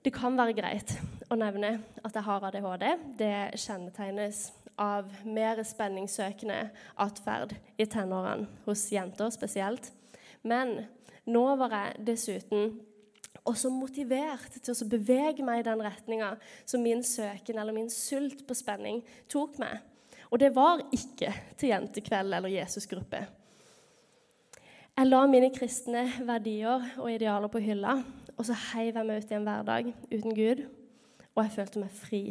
Det 0.00 0.12
kan 0.12 0.36
være 0.36 0.56
greit 0.56 0.92
å 1.32 1.36
nevne 1.40 1.78
at 2.04 2.14
jeg 2.16 2.24
har 2.24 2.46
ADHD. 2.48 2.86
Det 3.18 3.34
kjennetegnes 3.60 4.46
av 4.80 5.08
mer 5.28 5.60
spenningssøkende 5.64 6.60
atferd 7.00 7.56
i 7.80 7.88
tenårene, 7.88 8.48
hos 8.64 8.86
jenter 8.92 9.32
spesielt. 9.32 9.90
Men 10.40 10.86
nå 11.28 11.44
var 11.60 11.74
jeg 11.76 12.06
dessuten 12.12 12.78
og 13.44 13.56
så 13.56 13.70
motivert 13.72 14.58
til 14.60 14.74
å 14.74 14.88
bevege 14.90 15.44
meg 15.46 15.62
i 15.62 15.66
den 15.66 15.82
retninga 15.84 16.34
som 16.68 16.82
min 16.84 17.02
søken 17.06 17.58
eller 17.58 17.76
min 17.76 17.90
sult 17.92 18.44
på 18.46 18.56
spenning 18.56 19.02
tok 19.30 19.58
meg. 19.62 19.80
Og 20.30 20.38
det 20.42 20.52
var 20.54 20.82
ikke 20.94 21.32
til 21.58 21.72
jentekveld 21.72 22.34
eller 22.36 22.52
Jesusgruppe. 22.52 23.24
Jeg 25.00 25.08
la 25.08 25.20
mine 25.30 25.48
kristne 25.54 26.04
verdier 26.28 26.84
og 27.00 27.08
idealer 27.08 27.50
på 27.50 27.62
hylla, 27.64 28.00
og 28.36 28.46
så 28.46 28.56
heiv 28.72 28.98
jeg 28.98 29.06
meg 29.06 29.22
ut 29.22 29.32
i 29.32 29.36
en 29.38 29.46
hverdag 29.48 29.92
uten 30.10 30.34
Gud, 30.36 30.64
og 31.34 31.44
jeg 31.44 31.54
følte 31.54 31.82
meg 31.82 31.94
fri. 31.96 32.22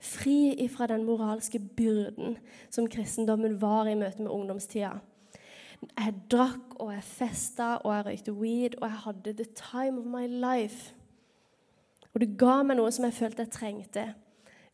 Fri 0.00 0.54
ifra 0.64 0.88
den 0.90 1.04
moralske 1.04 1.60
byrden 1.60 2.38
som 2.72 2.88
kristendommen 2.90 3.58
var 3.60 3.88
i 3.88 3.94
møte 4.00 4.24
med 4.24 4.32
ungdomstida. 4.32 4.96
Jeg 5.88 6.14
drakk, 6.32 6.74
og 6.80 6.92
jeg 6.92 7.04
festa, 7.04 7.74
og 7.84 7.94
jeg 7.94 8.06
røykte 8.06 8.32
weed, 8.36 8.76
og 8.80 8.88
jeg 8.88 8.98
hadde 9.04 9.36
the 9.36 9.46
time 9.56 10.00
of 10.00 10.06
my 10.06 10.26
life. 10.26 10.94
Og 12.14 12.20
det 12.20 12.34
ga 12.38 12.60
meg 12.66 12.76
noe 12.80 12.90
som 12.92 13.06
jeg 13.06 13.16
følte 13.16 13.46
jeg 13.46 13.54
trengte. 13.54 14.04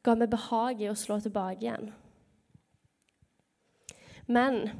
Ga 0.02 0.16
meg 0.18 0.32
behag 0.32 0.82
i 0.82 0.90
å 0.90 0.98
slå 0.98 1.20
tilbake 1.22 1.62
igjen. 1.62 1.90
Men 4.26 4.70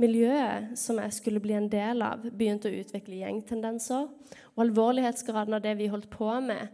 miljøet 0.00 0.72
som 0.78 1.00
jeg 1.02 1.16
skulle 1.16 1.42
bli 1.44 1.56
en 1.58 1.68
del 1.72 2.04
av, 2.04 2.24
begynte 2.30 2.70
å 2.70 2.80
utvikle 2.80 3.20
gjengtendenser. 3.22 4.08
Og 4.54 4.64
alvorlighetsgraden 4.64 5.58
av 5.58 5.64
det 5.64 5.74
vi 5.80 5.90
holdt 5.92 6.08
på 6.12 6.30
med, 6.44 6.68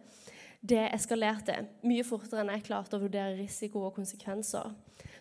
det 0.64 0.86
eskalerte 0.94 1.64
mye 1.84 2.04
fortere 2.06 2.44
enn 2.44 2.52
jeg 2.54 2.68
klarte 2.68 2.96
å 2.96 3.02
vurdere 3.02 3.36
risiko 3.36 3.82
og 3.88 3.98
konsekvenser. 3.98 4.70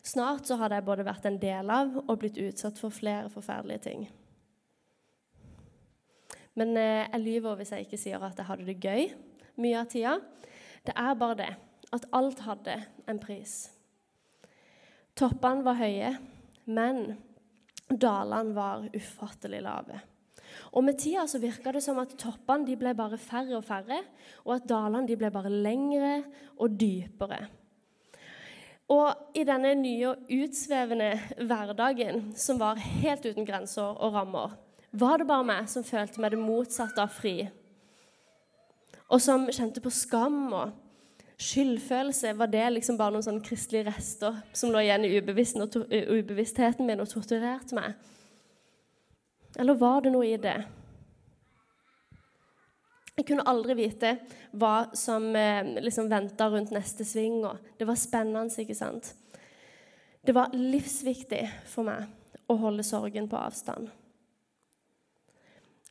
Snart 0.04 0.50
så 0.50 0.58
hadde 0.60 0.76
jeg 0.76 0.86
både 0.88 1.06
vært 1.08 1.26
en 1.30 1.40
del 1.40 1.70
av 1.72 1.94
og 2.04 2.18
blitt 2.20 2.40
utsatt 2.42 2.80
for 2.80 2.92
flere 2.92 3.32
forferdelige 3.32 3.86
ting. 3.86 4.08
Men 6.60 6.76
eh, 6.78 7.08
jeg 7.08 7.24
lyver 7.24 7.56
hvis 7.58 7.72
jeg 7.74 7.88
ikke 7.88 8.00
sier 8.02 8.24
at 8.24 8.38
jeg 8.38 8.50
hadde 8.50 8.68
det 8.68 8.82
gøy 8.84 9.08
mye 9.64 9.80
av 9.80 9.88
tida. 9.90 10.18
Det 10.84 10.96
er 11.00 11.16
bare 11.18 11.40
det 11.40 11.52
at 11.94 12.10
alt 12.16 12.42
hadde 12.44 12.76
en 13.10 13.22
pris. 13.22 13.56
Toppene 15.16 15.64
var 15.66 15.78
høye, 15.78 16.10
men 16.66 17.04
dalene 17.88 18.56
var 18.58 18.88
ufattelig 18.96 19.62
lave. 19.64 20.02
Og 20.74 20.84
Med 20.86 20.98
tida 21.00 21.26
så 21.30 21.42
virka 21.42 21.72
det 21.74 21.84
som 21.86 22.00
at 22.02 22.16
toppene 22.20 22.78
ble 22.78 22.94
bare 22.98 23.18
færre 23.22 23.56
og 23.58 23.66
færre, 23.66 24.02
og 24.46 24.56
at 24.58 24.70
dalene 24.70 25.18
ble 25.18 25.32
bare 25.34 25.54
lengre 25.54 26.16
og 26.58 26.76
dypere. 26.80 27.46
Og 28.92 29.38
i 29.38 29.46
denne 29.48 29.74
nye 29.80 30.10
og 30.12 30.32
utsvevende 30.34 31.13
hverdagen, 31.40 32.34
som 32.36 32.60
var 32.60 32.82
helt 32.82 33.25
uten 33.25 33.48
grenser 33.48 33.96
og 33.96 34.13
rammer, 34.18 34.58
var 34.92 35.18
det 35.18 35.28
bare 35.30 35.48
meg 35.48 35.70
som 35.72 35.86
følte 35.88 36.22
meg 36.22 36.36
det 36.36 36.42
motsatte 36.42 37.02
av 37.02 37.13
fri. 37.13 37.48
Og 39.10 39.22
som 39.22 39.48
kjente 39.50 39.82
på 39.82 39.92
skam 39.94 40.46
og 40.54 40.74
skyldfølelse. 41.44 42.38
Var 42.38 42.52
det 42.52 42.70
liksom 42.75 42.98
bare 42.98 43.16
noen 43.16 43.25
sånne 43.25 43.46
kristelige 43.46 43.90
rester 43.90 44.38
som 44.56 44.72
lå 44.74 44.84
igjen 44.84 45.08
i 45.08 45.16
ubevisstheten 45.20 46.88
min 46.88 47.04
og 47.04 47.10
torturerte 47.12 47.78
meg? 47.78 47.98
Eller 49.60 49.78
var 49.78 50.02
det 50.04 50.13
noe 50.13 50.28
i 50.28 50.40
det? 50.42 50.60
Jeg 53.13 53.27
kunne 53.29 53.46
aldri 53.46 53.75
vite 53.77 54.15
hva 54.58 54.89
som 54.98 55.27
eh, 55.38 55.75
liksom 55.86 56.10
venta 56.10 56.48
rundt 56.50 56.72
neste 56.74 57.05
sving. 57.05 57.43
Det 57.77 57.86
var 57.86 58.00
spennende, 58.00 58.50
ikke 58.63 58.77
sant? 58.77 59.13
Det 60.24 60.34
var 60.34 60.55
livsviktig 60.55 61.43
for 61.70 61.86
meg 61.86 62.08
å 62.50 62.58
holde 62.58 62.86
sorgen 62.88 63.27
på 63.29 63.38
avstand. 63.38 63.91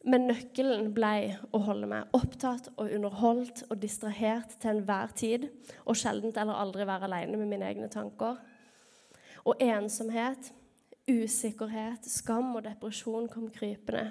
Men 0.02 0.26
nøkkelen 0.26 0.88
ble 0.96 1.36
å 1.54 1.60
holde 1.62 1.86
meg 1.92 2.16
opptatt 2.16 2.72
og 2.74 2.90
underholdt 2.90 3.62
og 3.68 3.78
distrahert 3.84 4.56
til 4.58 4.72
enhver 4.72 5.12
tid, 5.14 5.46
og 5.86 5.98
sjelden 5.98 6.34
eller 6.34 6.58
aldri 6.58 6.86
være 6.88 7.06
alene 7.06 7.38
med 7.38 7.52
mine 7.52 7.68
egne 7.70 7.90
tanker. 7.92 8.40
Og 9.46 9.62
ensomhet, 9.62 10.50
usikkerhet, 11.06 12.08
skam 12.10 12.50
og 12.56 12.64
depresjon 12.66 13.30
kom 13.30 13.46
krypende. 13.54 14.10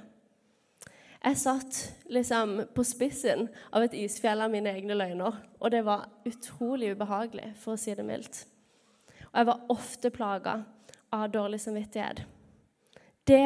Jeg 1.21 1.37
satt 1.37 1.79
liksom 2.09 2.55
på 2.73 2.83
spissen 2.87 3.45
av 3.69 3.83
et 3.85 3.93
isfjell 3.93 4.41
av 4.41 4.49
mine 4.49 4.71
egne 4.73 4.95
løgner, 4.97 5.35
og 5.61 5.69
det 5.69 5.83
var 5.85 6.07
utrolig 6.25 6.95
ubehagelig, 6.95 7.51
for 7.61 7.75
å 7.75 7.81
si 7.81 7.93
det 7.93 8.05
mildt. 8.07 8.39
Og 9.29 9.37
jeg 9.37 9.49
var 9.51 9.67
ofte 9.69 10.09
plaga 10.13 10.55
av 11.13 11.29
dårlig 11.29 11.61
samvittighet. 11.61 12.23
Det 13.29 13.45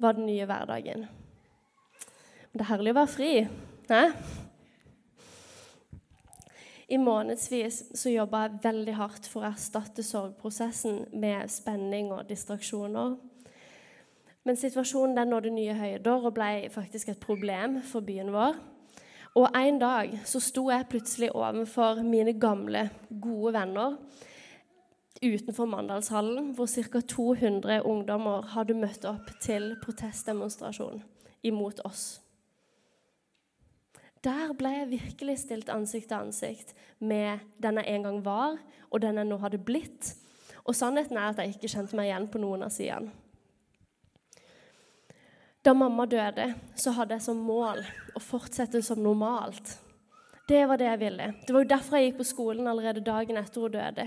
var 0.00 0.16
den 0.16 0.26
nye 0.30 0.46
hverdagen. 0.48 1.04
Men 1.04 2.56
det 2.56 2.64
er 2.64 2.72
herlig 2.72 2.94
å 2.94 2.98
være 3.02 3.12
fri. 3.12 3.30
Hæ? 3.90 4.02
I 6.88 6.96
månedsvis 7.00 7.82
så 7.96 8.12
jobba 8.12 8.46
jeg 8.46 8.62
veldig 8.64 8.96
hardt 8.96 9.28
for 9.28 9.44
å 9.44 9.50
erstatte 9.52 10.04
sorgprosessen 10.04 11.04
med 11.12 11.52
spenning 11.52 12.12
og 12.16 12.24
distraksjoner. 12.28 13.16
Men 14.44 14.56
situasjonen 14.56 15.16
den 15.16 15.32
nådde 15.32 15.50
nye 15.50 15.74
høyder 15.74 16.26
og 16.28 16.34
ble 16.36 16.68
faktisk 16.70 17.08
et 17.08 17.20
problem 17.20 17.80
for 17.82 18.04
byen 18.04 18.32
vår. 18.32 18.58
Og 19.34 19.48
En 19.56 19.78
dag 19.78 20.12
så 20.24 20.40
sto 20.40 20.68
jeg 20.70 20.86
plutselig 20.90 21.32
overfor 21.34 22.02
mine 22.02 22.36
gamle, 22.40 22.90
gode 23.22 23.52
venner 23.52 23.96
utenfor 25.24 25.64
Mandalshallen, 25.64 26.52
hvor 26.54 26.66
ca. 26.66 27.00
200 27.00 27.82
ungdommer 27.82 28.42
hadde 28.42 28.74
møtt 28.74 29.04
opp 29.08 29.30
til 29.40 29.76
protestdemonstrasjon 29.82 31.02
imot 31.42 31.80
oss. 31.84 32.20
Der 34.24 34.54
ble 34.56 34.70
jeg 34.72 34.90
virkelig 34.90 35.38
stilt 35.38 35.68
ansikt 35.68 36.08
til 36.08 36.16
ansikt 36.16 36.74
med 36.98 37.38
den 37.62 37.80
jeg 37.80 37.94
en 37.94 38.02
gang 38.02 38.24
var, 38.24 38.56
og 38.90 39.02
den 39.02 39.20
jeg 39.20 39.28
nå 39.28 39.36
hadde 39.36 39.58
blitt. 39.58 40.14
Og 40.64 40.74
sannheten 40.74 41.16
er 41.16 41.28
at 41.28 41.38
jeg 41.38 41.56
ikke 41.56 41.68
kjente 41.68 41.96
meg 41.96 42.08
igjen 42.08 42.30
på 42.32 42.40
noen 42.40 42.64
av 42.64 42.72
sidene. 42.72 43.12
Da 45.64 45.72
mamma 45.72 46.04
døde, 46.06 46.54
så 46.76 46.92
hadde 46.92 47.16
jeg 47.16 47.24
som 47.24 47.38
mål 47.40 47.80
å 48.12 48.20
fortsette 48.20 48.82
som 48.84 49.00
normalt. 49.00 49.78
Det 50.48 50.60
var 50.68 50.76
det 50.76 50.90
jeg 50.90 51.00
ville. 51.00 51.30
Det 51.46 51.54
var 51.54 51.64
jo 51.64 51.70
derfor 51.70 51.96
jeg 51.96 52.10
gikk 52.10 52.18
på 52.18 52.26
skolen 52.28 52.66
allerede 52.68 53.00
dagen 53.04 53.38
etter 53.40 53.64
hun 53.64 53.72
døde. 53.72 54.04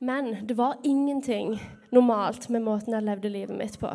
Men 0.00 0.30
det 0.48 0.56
var 0.56 0.78
ingenting 0.88 1.58
normalt 1.92 2.48
med 2.48 2.64
måten 2.64 2.96
jeg 2.96 3.04
levde 3.04 3.28
livet 3.28 3.58
mitt 3.58 3.76
på. 3.80 3.90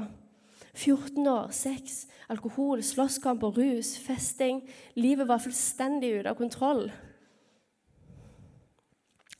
14 0.75 1.25
år, 1.31 1.49
sex, 1.49 2.05
alkohol, 2.29 2.83
slåsskamper, 2.83 3.57
rus, 3.57 3.95
festing. 3.97 4.61
Livet 4.93 5.27
var 5.27 5.41
fullstendig 5.41 6.11
ute 6.19 6.29
av 6.29 6.37
kontroll. 6.37 6.91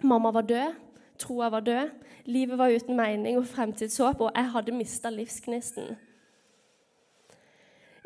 Mamma 0.02 0.32
var 0.34 0.50
død, 0.50 0.82
troa 1.22 1.52
var 1.54 1.62
død, 1.62 1.94
livet 2.26 2.58
var 2.58 2.74
uten 2.74 2.98
mening 2.98 3.38
og 3.38 3.46
fremtidshåp, 3.54 4.26
og 4.26 4.34
jeg 4.34 4.52
hadde 4.56 4.78
mista 4.82 5.14
livsgnisten. 5.14 5.94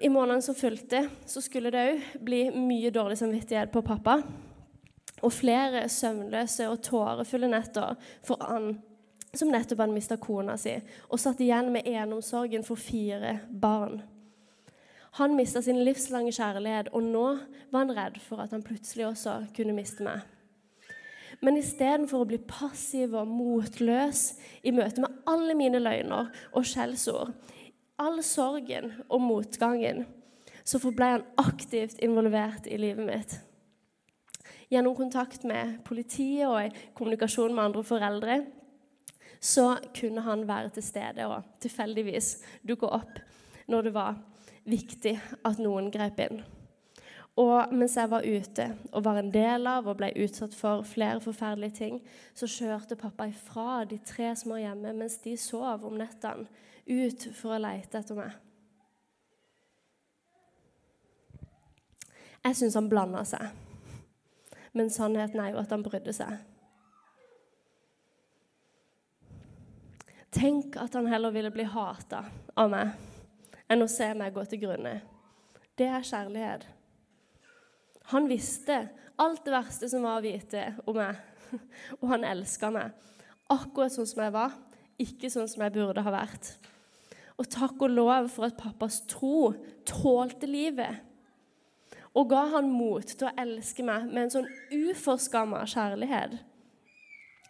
I 0.01 0.09
månedene 0.09 0.41
som 0.41 0.55
fulgte, 0.55 1.03
så 1.27 1.41
skulle 1.43 1.71
det 1.73 1.85
òg 1.91 2.05
bli 2.23 2.43
mye 2.55 2.91
dårlig 2.93 3.17
samvittighet 3.19 3.71
på 3.73 3.83
pappa. 3.83 4.21
Og 5.19 5.33
flere 5.35 5.83
søvnløse 5.91 6.69
og 6.71 6.79
tårefulle 6.85 7.49
netter 7.51 7.97
for 8.23 8.39
han 8.47 8.77
som 9.35 9.51
nettopp 9.51 9.83
hadde 9.83 9.93
mista 9.93 10.17
kona 10.17 10.55
si, 10.57 10.73
og 11.09 11.21
satt 11.21 11.41
igjen 11.43 11.69
med 11.73 11.85
enomsorgen 11.89 12.63
for 12.65 12.79
fire 12.79 13.39
barn. 13.49 13.99
Han 15.19 15.35
mista 15.37 15.61
sin 15.61 15.81
livslange 15.83 16.33
kjærlighet, 16.33 16.91
og 16.93 17.03
nå 17.05 17.25
var 17.69 17.83
han 17.83 17.95
redd 17.97 18.19
for 18.23 18.41
at 18.41 18.53
han 18.55 18.65
plutselig 18.65 19.07
også 19.09 19.35
kunne 19.57 19.75
miste 19.77 20.05
meg. 20.05 20.23
Men 21.45 21.59
istedenfor 21.59 22.23
å 22.23 22.27
bli 22.27 22.39
passiv 22.49 23.13
og 23.15 23.29
motløs 23.29 24.33
i 24.65 24.73
møte 24.75 25.01
med 25.03 25.21
alle 25.29 25.55
mine 25.57 25.79
løgner 25.81 26.33
og 26.51 26.67
skjellsord, 26.67 27.31
all 27.99 28.21
sorgen 28.23 28.93
og 29.09 29.21
motgangen, 29.21 30.05
så 30.63 30.79
forble 30.81 31.13
han 31.17 31.27
aktivt 31.41 31.99
involvert 32.03 32.67
i 32.69 32.77
livet 32.79 33.05
mitt. 33.05 33.35
Gjennom 34.69 34.95
kontakt 34.95 35.43
med 35.49 35.79
politiet 35.85 36.45
og 36.45 36.61
i 36.67 36.87
kommunikasjon 36.93 37.55
med 37.55 37.69
andre 37.69 37.83
foreldre 37.83 38.39
så 39.41 39.71
kunne 39.95 40.21
han 40.21 40.43
være 40.47 40.75
til 40.75 40.83
stede 40.83 41.25
og 41.31 41.55
tilfeldigvis 41.63 42.35
dukke 42.67 42.89
opp 42.99 43.19
når 43.71 43.87
det 43.87 43.93
var 43.95 44.19
viktig 44.69 45.15
at 45.47 45.61
noen 45.63 45.89
grep 45.93 46.19
inn. 46.27 46.41
Og 47.37 47.73
mens 47.73 47.95
jeg 47.95 48.09
var 48.11 48.25
ute 48.25 48.65
og 48.91 49.03
var 49.05 49.19
en 49.19 49.31
del 49.31 49.67
av 49.69 49.87
og 49.87 49.99
ble 49.99 50.09
utsatt 50.23 50.55
for 50.57 50.83
flere 50.87 51.21
forferdelige 51.23 51.77
ting, 51.77 52.01
så 52.35 52.49
kjørte 52.49 52.97
pappa 52.99 53.29
ifra 53.29 53.85
de 53.87 53.99
tre 54.05 54.33
små 54.35 54.57
hjemme 54.59 54.93
mens 54.97 55.19
de 55.23 55.37
sov 55.37 55.85
om 55.87 55.97
nettene, 55.99 56.49
ut 56.89 57.27
for 57.37 57.55
å 57.55 57.61
leite 57.61 58.01
etter 58.01 58.17
meg. 58.17 58.33
Jeg 62.43 62.55
syns 62.55 62.77
han 62.79 62.87
blanda 62.89 63.21
seg, 63.27 63.51
men 64.73 64.89
sannheten 64.89 65.41
er 65.43 65.53
jo 65.53 65.59
at 65.61 65.75
han 65.75 65.83
brydde 65.85 66.15
seg. 66.15 66.39
Tenk 70.33 70.77
at 70.77 70.93
han 70.93 71.09
heller 71.09 71.33
ville 71.33 71.51
bli 71.51 71.65
hata 71.67 72.23
av 72.55 72.71
meg 72.71 72.93
enn 73.69 73.85
å 73.85 73.89
se 73.89 74.07
meg 74.17 74.33
gå 74.33 74.43
til 74.49 74.63
grunne. 74.63 74.99
Det 75.77 75.87
er 75.89 76.05
kjærlighet. 76.05 76.65
Han 78.13 78.29
visste 78.29 78.81
alt 79.19 79.43
det 79.45 79.53
verste 79.53 79.89
som 79.91 80.05
var 80.07 80.19
å 80.19 80.25
vite 80.25 80.63
om 80.87 80.97
meg, 80.97 81.19
og 81.99 82.09
han 82.13 82.25
elska 82.27 82.71
meg 82.73 82.95
akkurat 83.49 83.93
sånn 83.93 84.07
som 84.09 84.23
jeg 84.23 84.33
var, 84.35 84.55
ikke 85.01 85.29
sånn 85.33 85.47
som 85.49 85.63
jeg 85.65 85.73
burde 85.73 86.03
ha 86.05 86.13
vært. 86.13 86.51
Og 87.39 87.47
takk 87.49 87.79
og 87.81 87.93
lov 87.93 88.27
for 88.33 88.49
at 88.49 88.59
pappas 88.59 89.01
tro 89.09 89.53
tålte 89.87 90.49
livet 90.49 91.05
og 92.17 92.29
ga 92.31 92.41
han 92.55 92.69
mot 92.73 93.05
til 93.05 93.27
å 93.27 93.35
elske 93.37 93.83
meg 93.85 94.07
med 94.09 94.25
en 94.25 94.33
sånn 94.33 94.47
uforskamma 94.73 95.61
kjærlighet. 95.69 96.39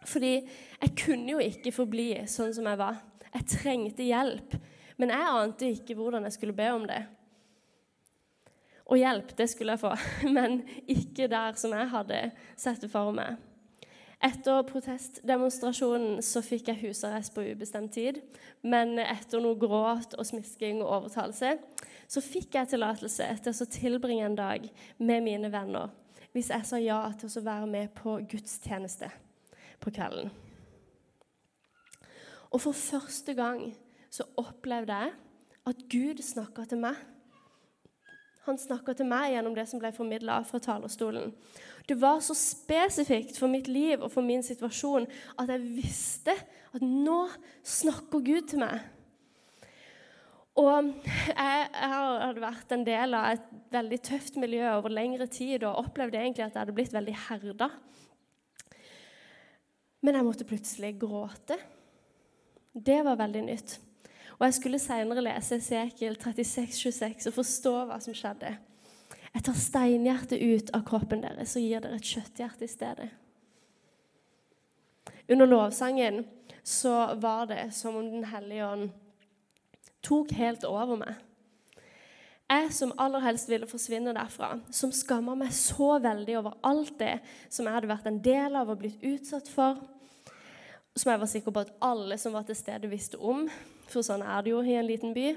Fordi 0.08 0.34
jeg 0.36 0.96
kunne 1.00 1.34
jo 1.34 1.44
ikke 1.44 1.74
forbli 1.76 2.12
sånn 2.30 2.52
som 2.56 2.68
jeg 2.70 2.80
var. 2.80 3.00
Jeg 3.34 3.48
trengte 3.54 4.08
hjelp. 4.08 4.58
Men 5.00 5.14
jeg 5.16 5.32
ante 5.32 5.72
ikke 5.74 5.96
hvordan 5.96 6.28
jeg 6.28 6.36
skulle 6.36 6.56
be 6.56 6.68
om 6.76 6.86
det. 6.90 7.02
Og 8.90 8.98
hjelp, 8.98 9.36
det 9.38 9.50
skulle 9.52 9.76
jeg 9.76 9.84
få, 9.84 9.94
men 10.38 10.64
ikke 10.90 11.30
der 11.30 11.58
som 11.62 11.76
jeg 11.78 11.92
hadde 11.94 12.24
sett 12.58 12.82
det 12.82 12.90
for 12.92 13.14
meg. 13.16 13.38
Etter 14.20 14.66
protestdemonstrasjonen 14.68 16.18
så 16.26 16.42
fikk 16.44 16.74
jeg 16.74 16.82
husarrest 16.82 17.32
på 17.32 17.46
ubestemt 17.54 17.94
tid. 17.96 18.18
Men 18.68 18.98
etter 19.00 19.40
noe 19.40 19.56
gråt 19.56 20.18
og 20.18 20.28
smisking 20.28 20.82
og 20.84 20.90
overtalelse 20.98 21.54
så 22.10 22.24
fikk 22.26 22.58
jeg 22.58 22.74
tillatelse 22.74 23.30
til 23.46 23.54
å 23.64 23.70
tilbringe 23.72 24.26
en 24.28 24.36
dag 24.36 24.68
med 24.98 25.24
mine 25.24 25.52
venner 25.54 25.94
hvis 26.30 26.52
jeg 26.54 26.66
sa 26.68 26.78
ja 26.78 27.00
til 27.18 27.32
å 27.40 27.42
være 27.42 27.68
med 27.70 27.94
på 27.98 28.20
gudstjeneste 28.30 29.08
på 29.82 29.94
kvelden. 29.96 30.30
Og 32.54 32.62
for 32.62 32.78
første 32.78 33.34
gang 33.38 33.64
så 34.14 34.28
opplevde 34.38 34.94
jeg 34.94 35.16
at 35.70 35.82
Gud 35.90 36.22
snakka 36.26 36.68
til 36.70 36.84
meg. 36.84 37.00
Han 38.50 38.58
snakka 38.58 38.96
til 38.98 39.06
meg 39.06 39.36
gjennom 39.36 39.54
det 39.54 39.68
som 39.70 39.82
ble 39.82 39.92
formidla 39.94 40.40
fra 40.48 40.58
talerstolen. 40.64 41.34
Det 41.86 41.98
var 42.02 42.22
så 42.26 42.34
spesifikt 42.38 43.38
for 43.38 43.50
mitt 43.52 43.68
liv 43.70 44.02
og 44.02 44.10
for 44.14 44.26
min 44.26 44.42
situasjon 44.46 45.06
at 45.42 45.52
jeg 45.54 45.68
visste 45.78 46.34
at 46.74 46.86
nå 46.86 47.28
snakker 47.66 48.24
Gud 48.26 48.50
til 48.50 48.64
meg. 48.64 48.82
Og 50.60 50.90
jeg, 51.00 51.68
jeg 51.70 51.92
hadde 51.94 52.44
vært 52.44 52.74
en 52.76 52.86
del 52.88 53.16
av 53.16 53.36
et 53.36 53.52
veldig 53.72 54.00
tøft 54.10 54.40
miljø 54.42 54.66
over 54.76 54.92
lengre 54.92 55.30
tid 55.32 55.64
og 55.64 55.86
opplevde 55.86 56.20
egentlig 56.20 56.48
at 56.48 56.56
jeg 56.58 56.64
hadde 56.64 56.76
blitt 56.76 56.96
veldig 56.96 57.16
herda. 57.30 57.70
Men 60.02 60.18
jeg 60.18 60.26
måtte 60.26 60.48
plutselig 60.48 60.96
gråte. 61.00 61.58
Det 62.74 63.00
var 63.06 63.20
veldig 63.20 63.46
nytt. 63.46 63.78
Og 64.40 64.46
Jeg 64.46 64.54
skulle 64.56 64.80
senere 64.80 65.22
lese 65.24 65.58
Esekiel 65.60 66.16
36, 66.16 66.72
26 66.80 67.28
og 67.28 67.34
forstå 67.36 67.74
hva 67.90 67.98
som 68.00 68.16
skjedde. 68.16 68.54
Jeg 69.34 69.44
tar 69.46 69.58
steinhjertet 69.60 70.40
ut 70.40 70.70
av 70.74 70.86
kroppen 70.88 71.26
deres 71.26 71.58
og 71.60 71.66
gir 71.66 71.84
dere 71.84 72.00
et 72.00 72.08
kjøtthjerte 72.08 72.64
i 72.64 72.72
stedet. 72.72 73.10
Under 75.30 75.46
lovsangen 75.46 76.24
så 76.64 76.94
var 77.20 77.50
det 77.52 77.66
som 77.76 77.98
om 78.00 78.08
Den 78.12 78.24
hellige 78.32 78.66
ånd 78.66 78.90
tok 80.02 80.32
helt 80.32 80.64
over 80.64 80.96
meg. 81.02 81.18
Jeg 82.50 82.72
som 82.74 82.94
aller 82.98 83.22
helst 83.22 83.50
ville 83.52 83.68
forsvinne 83.70 84.14
derfra, 84.16 84.56
som 84.72 84.94
skammer 84.96 85.36
meg 85.38 85.52
så 85.54 86.00
veldig 86.02 86.38
over 86.40 86.56
alt 86.66 86.96
det 86.98 87.20
som 87.50 87.68
jeg 87.68 87.76
hadde 87.76 87.92
vært 87.92 88.08
en 88.10 88.22
del 88.26 88.56
av 88.58 88.72
og 88.72 88.80
blitt 88.80 89.04
utsatt 89.06 89.52
for, 89.52 89.84
som 90.96 91.12
jeg 91.12 91.22
var 91.22 91.30
sikker 91.30 91.54
på 91.54 91.62
at 91.68 91.76
alle 91.86 92.18
som 92.18 92.34
var 92.34 92.48
til 92.48 92.58
stede, 92.58 92.90
visste 92.90 93.20
om. 93.22 93.44
For 93.90 94.06
sånn 94.06 94.24
er 94.24 94.44
det 94.46 94.54
jo 94.54 94.62
i 94.64 94.76
en 94.78 94.88
liten 94.88 95.16
by. 95.16 95.32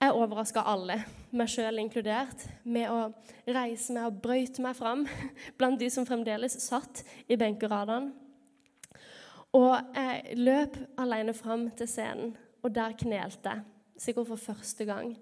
Jeg 0.00 0.16
overraska 0.16 0.62
alle, 0.64 0.96
meg 1.36 1.50
sjøl 1.52 1.82
inkludert, 1.82 2.46
med 2.64 2.88
å 2.88 3.10
reise 3.52 3.92
meg 3.92 4.08
og 4.08 4.20
brøyte 4.24 4.64
meg 4.64 4.78
fram 4.78 5.04
blant 5.60 5.80
de 5.80 5.90
som 5.92 6.08
fremdeles 6.08 6.56
satt 6.64 7.04
i 7.28 7.36
benkeradene. 7.40 8.14
Og 9.56 9.74
jeg 9.96 10.38
løp 10.38 10.78
alene 11.02 11.34
fram 11.34 11.66
til 11.76 11.90
scenen, 11.90 12.36
og 12.62 12.72
der 12.72 12.94
knelte 12.96 13.56
jeg, 13.56 13.66
sikkert 14.00 14.30
for 14.30 14.40
første 14.40 14.86
gang. 14.88 15.14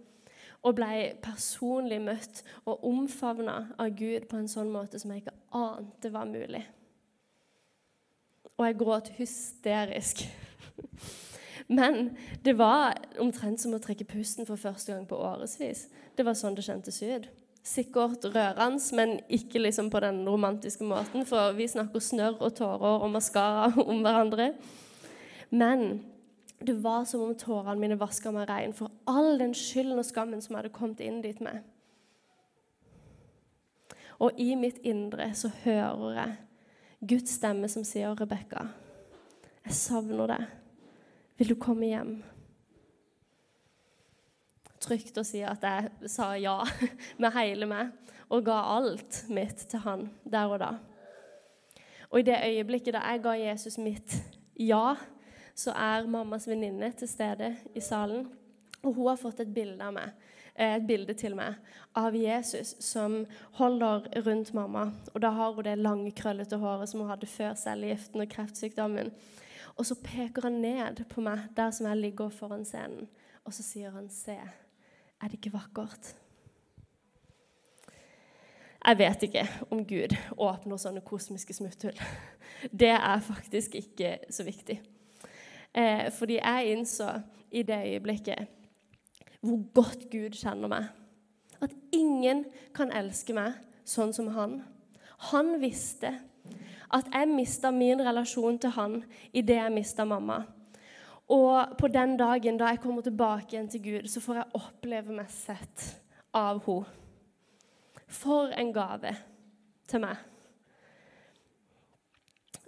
Og 0.63 0.77
ble 0.79 1.15
personlig 1.25 1.99
møtt 2.03 2.43
og 2.69 2.85
omfavna 2.87 3.61
av 3.81 3.95
Gud 3.99 4.29
på 4.31 4.39
en 4.39 4.51
sånn 4.51 4.71
måte 4.75 5.01
som 5.01 5.15
jeg 5.15 5.25
ikke 5.25 5.39
ante 5.59 6.13
var 6.13 6.29
mulig 6.29 6.67
og 8.59 8.67
jeg 8.67 8.79
gråt 8.79 9.09
hysterisk. 9.19 10.25
Men 11.69 12.17
det 12.43 12.55
var 12.57 12.97
omtrent 13.21 13.61
som 13.61 13.75
å 13.77 13.83
trekke 13.83 14.09
pusten 14.09 14.49
for 14.49 14.57
første 14.57 14.95
gang 14.95 15.05
på 15.09 15.19
årevis. 15.21 15.87
Det 16.17 16.25
var 16.25 16.37
sånn 16.39 16.57
det 16.57 16.65
kjentes 16.65 17.03
ut. 17.05 17.29
Sikkert 17.69 18.25
rørende, 18.25 18.81
men 18.97 19.19
ikke 19.29 19.61
liksom 19.61 19.91
på 19.93 20.01
den 20.01 20.23
romantiske 20.25 20.87
måten, 20.89 21.27
for 21.29 21.53
vi 21.59 21.67
snakker 21.69 22.01
snørr 22.01 22.39
og 22.41 22.55
tårer 22.57 23.05
og 23.05 23.11
maskara 23.13 23.73
om 23.91 24.01
hverandre. 24.01 24.55
Men 25.51 26.01
det 26.65 26.79
var 26.83 27.05
som 27.05 27.27
om 27.27 27.35
tårene 27.37 27.77
mine 27.81 27.99
vaska 28.01 28.33
meg 28.35 28.49
rein 28.49 28.73
for 28.75 28.91
all 29.07 29.37
den 29.39 29.53
skylden 29.55 30.01
og 30.01 30.09
skammen 30.09 30.41
som 30.43 30.57
hadde 30.57 30.73
kommet 30.75 31.05
inn 31.05 31.21
dit 31.23 31.43
med. 31.45 31.61
Og 34.19 34.41
i 34.41 34.55
mitt 34.59 34.81
indre 34.83 35.29
så 35.39 35.51
hører 35.63 36.17
jeg 36.17 36.37
Guds 37.13 37.37
stemme 37.39 37.69
som 37.71 37.85
sier, 37.87 38.11
'Rebekka, 38.11 38.65
jeg 39.65 39.75
savner 39.75 40.27
deg. 40.27 40.58
Vil 41.39 41.49
du 41.49 41.55
komme 41.55 41.87
hjem?' 41.87 42.19
Trygt 44.79 45.19
å 45.19 45.25
si 45.27 45.41
at 45.43 45.63
jeg 45.63 46.11
sa 46.11 46.33
ja 46.39 46.63
med 47.21 47.35
hele 47.35 47.67
meg 47.67 47.91
og 48.29 48.45
ga 48.47 48.59
alt 48.77 49.25
mitt 49.29 49.65
til 49.71 49.83
han 49.83 50.09
der 50.25 50.53
og 50.53 50.61
da. 50.63 50.73
Og 52.11 52.21
i 52.21 52.27
det 52.29 52.39
øyeblikket 52.45 52.95
da 52.95 53.03
jeg 53.11 53.23
ga 53.25 53.35
Jesus 53.39 53.79
mitt 53.79 54.15
ja, 54.55 54.97
så 55.55 55.75
er 55.75 56.07
mammas 56.07 56.47
venninne 56.49 56.93
til 56.93 57.09
stede 57.09 57.57
i 57.75 57.81
salen. 57.81 58.29
Og 58.83 58.95
hun 58.95 59.09
har 59.11 59.21
fått 59.21 59.41
et 59.41 59.55
bilde 59.55 59.83
av 59.85 59.97
meg 59.97 60.15
et 60.59 60.87
bilde 60.87 61.15
til 61.19 61.37
meg 61.39 61.59
av 61.99 62.17
Jesus 62.17 62.75
som 62.83 63.21
holder 63.59 64.09
rundt 64.27 64.53
mamma. 64.57 64.89
Og 65.15 65.23
da 65.23 65.31
har 65.35 65.55
hun 65.55 65.67
det 65.67 65.79
lange, 65.79 66.13
krøllete 66.17 66.59
håret 66.59 66.91
som 66.91 67.03
hun 67.03 67.13
hadde 67.13 67.31
før 67.31 67.55
cellegiften 67.59 68.25
og 68.25 68.33
kreftsykdommen. 68.33 69.13
Og 69.79 69.87
så 69.87 69.95
peker 70.03 70.43
han 70.49 70.61
ned 70.63 71.05
på 71.11 71.23
meg 71.23 71.47
der 71.57 71.71
som 71.75 71.87
jeg 71.87 72.01
ligger 72.01 72.33
foran 72.35 72.67
scenen, 72.67 73.07
og 73.45 73.55
så 73.55 73.63
sier 73.63 73.91
han, 73.95 74.11
'Se, 74.11 74.35
er 74.35 75.29
det 75.29 75.39
ikke 75.39 75.53
vakkert?' 75.53 76.15
Jeg 78.87 78.99
vet 78.99 79.23
ikke 79.23 79.49
om 79.71 79.85
Gud 79.85 80.15
åpner 80.39 80.77
sånne 80.77 81.01
kosmiske 81.01 81.53
smutthull. 81.53 81.99
Det 82.81 82.89
er 82.89 83.21
faktisk 83.21 83.75
ikke 83.75 84.19
så 84.31 84.45
viktig. 84.45 84.81
Eh, 85.75 86.13
fordi 86.13 86.39
jeg 86.39 86.73
innså 86.73 87.21
i 87.51 87.63
det 87.63 87.79
øyeblikket 87.87 88.47
hvor 89.41 89.61
godt 89.75 90.11
Gud 90.11 90.31
kjenner 90.31 90.69
meg. 90.69 90.89
At 91.61 91.75
ingen 91.93 92.45
kan 92.75 92.93
elske 92.95 93.35
meg 93.37 93.59
sånn 93.85 94.15
som 94.15 94.31
han. 94.35 94.63
Han 95.31 95.61
visste 95.61 96.15
at 96.95 97.11
jeg 97.13 97.29
mista 97.29 97.71
min 97.71 98.01
relasjon 98.01 98.59
til 98.59 98.71
han 98.77 99.03
idet 99.33 99.59
jeg 99.61 99.73
mista 99.73 100.05
mamma. 100.05 100.43
Og 101.29 101.77
på 101.79 101.89
den 101.93 102.17
dagen 102.17 102.57
da 102.57 102.73
jeg 102.73 102.81
kommer 102.81 103.05
tilbake 103.05 103.53
igjen 103.53 103.69
til 103.69 103.83
Gud, 103.85 104.09
så 104.09 104.21
får 104.21 104.41
jeg 104.41 104.61
oppleve 104.61 105.13
meg 105.13 105.29
sett 105.33 105.85
av 106.33 106.63
henne. 106.65 106.95
For 108.09 108.49
en 108.57 108.71
gave 108.73 109.11
til 109.85 110.01
meg. 110.01 110.17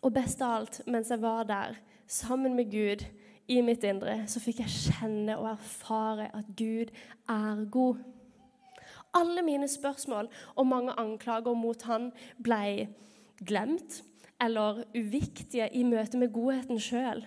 Og 0.04 0.12
best 0.12 0.42
av 0.44 0.58
alt, 0.58 0.82
mens 0.84 1.08
jeg 1.08 1.22
var 1.22 1.46
der 1.48 1.78
sammen 2.06 2.52
med 2.56 2.68
Gud 2.68 3.06
i 3.48 3.60
mitt 3.64 3.84
indre, 3.88 4.18
så 4.28 4.40
fikk 4.40 4.60
jeg 4.60 4.74
kjenne 4.90 5.38
og 5.40 5.48
erfare 5.54 6.28
at 6.36 6.52
Gud 6.56 6.92
er 7.24 7.64
god. 7.72 8.02
Alle 9.16 9.42
mine 9.42 9.68
spørsmål 9.68 10.28
og 10.54 10.66
mange 10.66 10.92
anklager 11.00 11.56
mot 11.56 11.82
han 11.88 12.10
ble 12.44 12.88
glemt 13.46 14.02
eller 14.40 14.84
uviktige 14.96 15.68
i 15.72 15.84
møte 15.84 16.18
med 16.18 16.32
godheten 16.32 16.80
sjøl. 16.80 17.24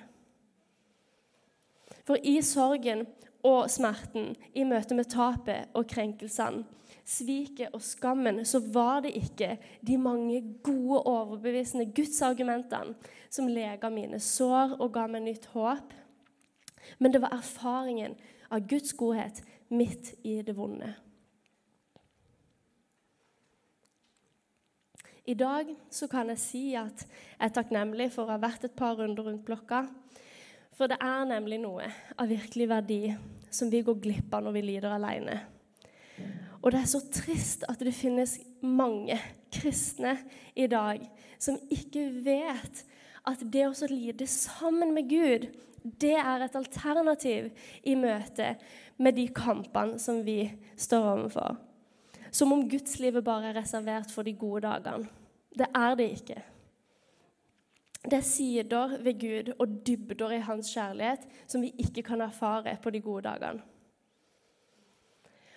For 2.04 2.20
i 2.24 2.42
sorgen 2.44 3.06
og 3.44 3.70
smerten, 3.72 4.34
i 4.56 4.64
møte 4.68 4.96
med 4.96 5.12
tapet 5.12 5.72
og 5.78 5.88
krenkelsene, 5.92 6.64
sviket 7.04 7.74
og 7.76 7.82
skammen, 7.84 8.46
så 8.48 8.62
var 8.74 9.02
det 9.04 9.14
ikke 9.20 9.58
de 9.86 9.98
mange 10.00 10.40
gode, 10.64 11.02
overbevisende 11.04 11.90
gudsargumentene 11.96 12.96
som 13.30 13.50
lega 13.52 13.90
mine 13.92 14.20
sår 14.24 14.78
og 14.80 14.94
ga 14.96 15.08
meg 15.12 15.26
nytt 15.26 15.50
håp. 15.56 15.92
Men 17.00 17.12
det 17.12 17.22
var 17.24 17.36
erfaringen 17.36 18.16
av 18.52 18.64
Guds 18.70 18.94
godhet 18.96 19.42
midt 19.74 20.14
i 20.24 20.42
det 20.46 20.56
vonde. 20.56 20.94
I 25.24 25.34
dag 25.40 25.70
så 25.90 26.08
kan 26.12 26.28
jeg 26.34 26.40
si 26.42 26.64
at 26.76 27.06
jeg 27.06 27.48
er 27.48 27.54
takknemlig 27.56 28.10
for 28.12 28.28
å 28.28 28.36
ha 28.36 28.42
vært 28.44 28.66
et 28.68 28.76
par 28.76 28.98
runder 29.00 29.24
rundt 29.24 29.46
blokka. 29.48 29.86
For 30.76 30.92
det 30.92 30.98
er 31.00 31.24
nemlig 31.30 31.62
noe 31.64 31.88
av 32.20 32.28
virkelig 32.28 32.68
verdi 32.68 33.02
som 33.54 33.72
vi 33.72 33.84
går 33.88 34.02
glipp 34.04 34.36
av 34.36 34.44
når 34.44 34.58
vi 34.58 34.66
lider 34.68 34.92
alene. 34.92 35.38
Og 36.60 36.72
det 36.74 36.82
er 36.82 36.92
så 36.92 37.00
trist 37.08 37.64
at 37.72 37.80
det 37.80 37.96
finnes 37.96 38.36
mange 38.64 39.16
kristne 39.54 40.18
i 40.60 40.68
dag 40.72 41.04
som 41.40 41.60
ikke 41.72 42.10
vet 42.26 42.84
at 43.28 43.44
det 43.48 43.68
å 43.70 43.92
lide 43.92 44.28
sammen 44.28 44.92
med 44.96 45.08
Gud, 45.08 45.48
det 45.84 46.16
er 46.20 46.44
et 46.44 46.56
alternativ 46.56 47.52
i 47.88 47.96
møte 48.00 48.58
med 49.00 49.16
de 49.16 49.30
kampene 49.36 50.00
som 50.00 50.20
vi 50.28 50.42
står 50.80 51.14
overfor. 51.16 51.60
Som 52.34 52.54
om 52.56 52.66
gudslivet 52.70 53.24
bare 53.24 53.52
er 53.52 53.60
reservert 53.62 54.12
for 54.12 54.26
de 54.26 54.34
gode 54.34 54.66
dagene. 54.66 55.10
Det 55.54 55.70
er 55.70 55.96
det 55.96 56.10
ikke. 56.16 56.40
Det 58.04 58.18
er 58.18 58.26
sider 58.26 58.98
ved 59.04 59.20
Gud 59.20 59.54
og 59.60 59.78
dybder 59.88 60.34
i 60.36 60.42
hans 60.44 60.74
kjærlighet 60.74 61.28
som 61.48 61.62
vi 61.62 61.72
ikke 61.78 62.04
kan 62.04 62.22
erfare 62.22 62.76
på 62.84 62.90
de 62.90 63.00
gode 63.02 63.30
dagene. 63.30 63.62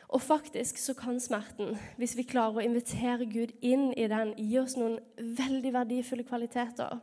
Og 0.09 0.23
faktisk 0.23 0.79
så 0.79 0.95
kan 0.95 1.21
smerten, 1.21 1.75
hvis 1.97 2.15
vi 2.17 2.23
klarer 2.23 2.61
å 2.61 2.65
invitere 2.65 3.27
Gud 3.27 3.57
inn 3.61 3.89
i 3.99 4.07
den, 4.07 4.37
gi 4.39 4.59
oss 4.61 4.77
noen 4.79 5.01
veldig 5.19 5.73
verdifulle 5.75 6.27
kvaliteter. 6.29 7.01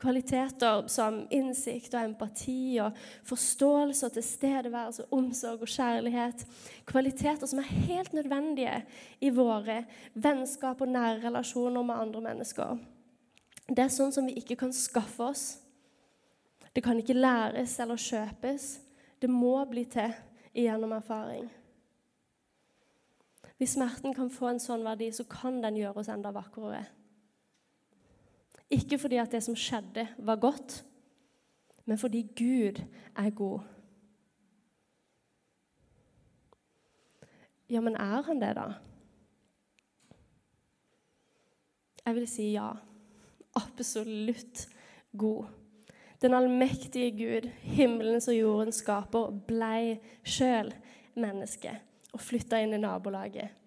Kvaliteter 0.00 0.86
som 0.88 1.18
innsikt 1.28 1.92
og 1.92 2.06
empati 2.08 2.78
og 2.80 2.96
forståelse 3.28 4.06
og 4.08 4.14
tilstedeværelse, 4.14 5.04
omsorg 5.12 5.66
og 5.66 5.68
kjærlighet. 5.68 6.46
Kvaliteter 6.88 7.50
som 7.50 7.60
er 7.60 7.68
helt 7.88 8.14
nødvendige 8.16 8.78
i 9.20 9.28
våre 9.36 9.82
vennskap 10.14 10.80
og 10.80 10.88
nære 10.88 11.20
relasjoner 11.26 11.84
med 11.84 12.00
andre 12.00 12.22
mennesker. 12.30 12.78
Det 13.68 13.84
er 13.84 13.92
sånn 13.92 14.14
som 14.14 14.26
vi 14.26 14.38
ikke 14.40 14.56
kan 14.64 14.72
skaffe 14.74 15.28
oss. 15.30 15.44
Det 16.72 16.82
kan 16.82 16.98
ikke 16.98 17.18
læres 17.18 17.76
eller 17.82 18.00
kjøpes. 18.00 18.70
Det 19.20 19.28
må 19.30 19.58
bli 19.68 19.84
til 19.84 20.14
gjennom 20.56 20.94
erfaring. 20.96 21.50
Hvis 23.60 23.76
smerten 23.76 24.16
kan 24.16 24.32
få 24.32 24.48
en 24.54 24.62
sånn 24.62 24.86
verdi, 24.86 25.10
så 25.12 25.26
kan 25.28 25.60
den 25.60 25.76
gjøre 25.76 26.00
oss 26.00 26.08
enda 26.08 26.32
vakrere. 26.32 26.86
Ikke 28.70 28.98
fordi 28.98 29.18
at 29.18 29.32
det 29.32 29.42
som 29.42 29.56
skjedde, 29.58 30.06
var 30.18 30.36
godt, 30.36 30.84
men 31.84 31.98
fordi 31.98 32.22
Gud 32.38 32.82
er 33.16 33.30
god. 33.30 33.60
Ja, 37.70 37.80
men 37.80 37.94
er 37.94 38.22
han 38.22 38.40
det, 38.42 38.54
da? 38.56 38.66
Jeg 42.06 42.14
vil 42.14 42.28
si 42.28 42.52
ja. 42.52 42.70
Absolutt 43.54 44.68
god. 45.18 45.44
Den 46.22 46.34
allmektige 46.34 47.10
Gud, 47.10 47.48
himmelens 47.62 48.28
og 48.28 48.38
jordens 48.38 48.82
skaper, 48.82 49.30
blei 49.46 49.98
sjøl 50.22 50.72
menneske 51.14 51.72
og 52.12 52.20
flytta 52.22 52.60
inn 52.62 52.74
i 52.74 52.82
nabolaget. 52.82 53.59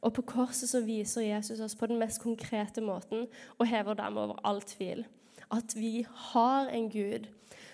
Og 0.00 0.14
på 0.16 0.24
korset 0.24 0.70
så 0.70 0.80
viser 0.84 1.28
Jesus 1.28 1.60
oss 1.60 1.76
på 1.76 1.86
den 1.90 2.00
mest 2.00 2.22
konkrete 2.22 2.80
måten 2.80 3.26
og 3.58 3.68
hever 3.68 3.98
dem 3.98 4.16
over 4.20 4.40
all 4.44 4.62
tvil 4.64 5.04
at 5.50 5.74
vi 5.74 6.06
har 6.30 6.68
en 6.70 6.88
Gud 6.90 7.26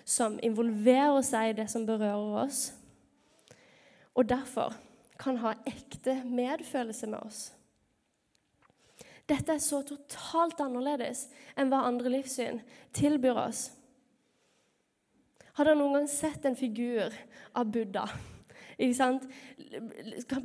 som 0.05 0.39
involverer 0.43 1.21
seg 1.27 1.51
i 1.51 1.57
det 1.59 1.67
som 1.71 1.87
berører 1.87 2.47
oss, 2.47 2.71
og 4.17 4.29
derfor 4.31 4.73
kan 5.21 5.37
ha 5.43 5.53
ekte 5.69 6.23
medfølelse 6.25 7.09
med 7.11 7.21
oss. 7.21 7.41
Dette 9.27 9.57
er 9.57 9.63
så 9.63 9.83
totalt 9.85 10.61
annerledes 10.63 11.27
enn 11.59 11.73
hva 11.73 11.83
andre 11.89 12.13
livssyn 12.15 12.63
tilbyr 12.97 13.41
oss. 13.43 13.67
Har 15.57 15.67
dere 15.67 15.81
noen 15.81 15.99
gang 15.99 16.09
sett 16.09 16.47
en 16.47 16.57
figur 16.57 17.13
av 17.57 17.69
Buddha? 17.73 18.07
Ikke 18.77 18.97
sant? 18.97 19.25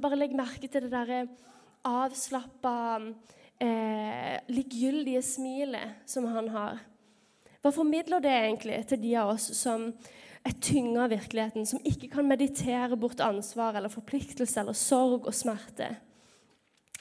Bare 0.01 0.17
legg 0.17 0.33
merke 0.35 0.67
til 0.71 0.87
det 0.87 0.91
derre 0.93 1.25
avslappa, 1.87 3.13
eh, 3.59 4.39
likegyldige 4.47 5.21
smilet 5.21 6.05
som 6.05 6.25
han 6.25 6.49
har. 6.49 6.79
Hva 7.61 7.71
formidler 7.73 8.21
det 8.21 8.31
egentlig 8.33 8.79
til 8.89 9.01
de 9.01 9.15
av 9.21 9.35
oss 9.35 9.51
som 9.57 9.91
er 10.45 10.55
tynga 10.61 11.03
av 11.03 11.11
virkeligheten, 11.13 11.65
som 11.65 11.81
ikke 11.85 12.09
kan 12.15 12.27
meditere 12.27 12.97
bort 12.97 13.21
ansvar 13.21 13.77
eller 13.77 13.93
forpliktelse 13.93 14.59
eller 14.59 14.73
sorg 14.73 15.27
og 15.27 15.33
smerte? 15.33 15.95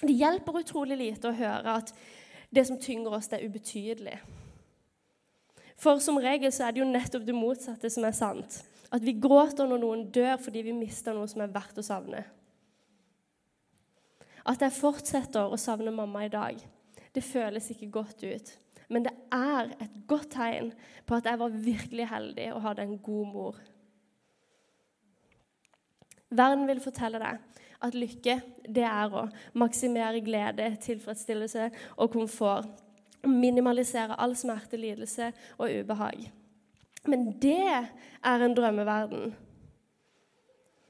Det 0.00 0.16
hjelper 0.16 0.60
utrolig 0.60 0.98
lite 0.98 1.28
å 1.28 1.36
høre 1.36 1.76
at 1.80 1.94
det 2.52 2.66
som 2.66 2.78
tynger 2.80 3.14
oss, 3.14 3.28
det 3.28 3.40
er 3.40 3.48
ubetydelig. 3.48 4.18
For 5.80 6.00
som 6.02 6.18
regel 6.20 6.52
så 6.52 6.66
er 6.66 6.74
det 6.74 6.82
jo 6.82 6.90
nettopp 6.90 7.24
det 7.24 7.36
motsatte 7.36 7.88
som 7.92 8.04
er 8.04 8.16
sant. 8.16 8.60
At 8.92 9.04
vi 9.06 9.14
gråter 9.16 9.68
når 9.68 9.80
noen 9.80 10.04
dør 10.12 10.36
fordi 10.42 10.64
vi 10.66 10.76
mister 10.76 11.16
noe 11.16 11.28
som 11.30 11.44
er 11.44 11.52
verdt 11.54 11.78
å 11.80 11.84
savne. 11.84 12.24
At 14.48 14.62
jeg 14.64 14.72
fortsetter 14.72 15.50
å 15.52 15.58
savne 15.60 15.92
mamma 15.94 16.24
i 16.24 16.32
dag, 16.32 16.58
det 17.14 17.24
føles 17.26 17.70
ikke 17.72 17.90
godt 17.92 18.24
ut. 18.24 18.52
Men 18.90 19.04
det 19.06 19.12
er 19.34 19.70
et 19.82 19.98
godt 20.10 20.32
tegn 20.34 20.72
på 21.06 21.18
at 21.18 21.28
jeg 21.28 21.38
var 21.38 21.60
virkelig 21.66 22.06
heldig 22.10 22.48
og 22.54 22.64
hadde 22.64 22.86
en 22.86 22.96
god 22.98 23.28
mor. 23.34 23.60
Verden 26.30 26.66
vil 26.70 26.82
fortelle 26.82 27.20
deg 27.22 27.38
at 27.80 27.96
lykke 27.96 28.36
det 28.68 28.84
er 28.86 29.14
å 29.14 29.24
maksimere 29.58 30.22
glede, 30.22 30.68
tilfredsstillelse 30.82 31.70
og 31.96 32.12
komfort. 32.12 32.68
Minimalisere 33.26 34.16
all 34.16 34.34
smerte, 34.38 34.78
lidelse 34.80 35.30
og 35.58 35.70
ubehag. 35.70 36.30
Men 37.08 37.30
det 37.40 37.62
er 38.24 38.44
en 38.44 38.54
drømmeverden. 38.56 39.34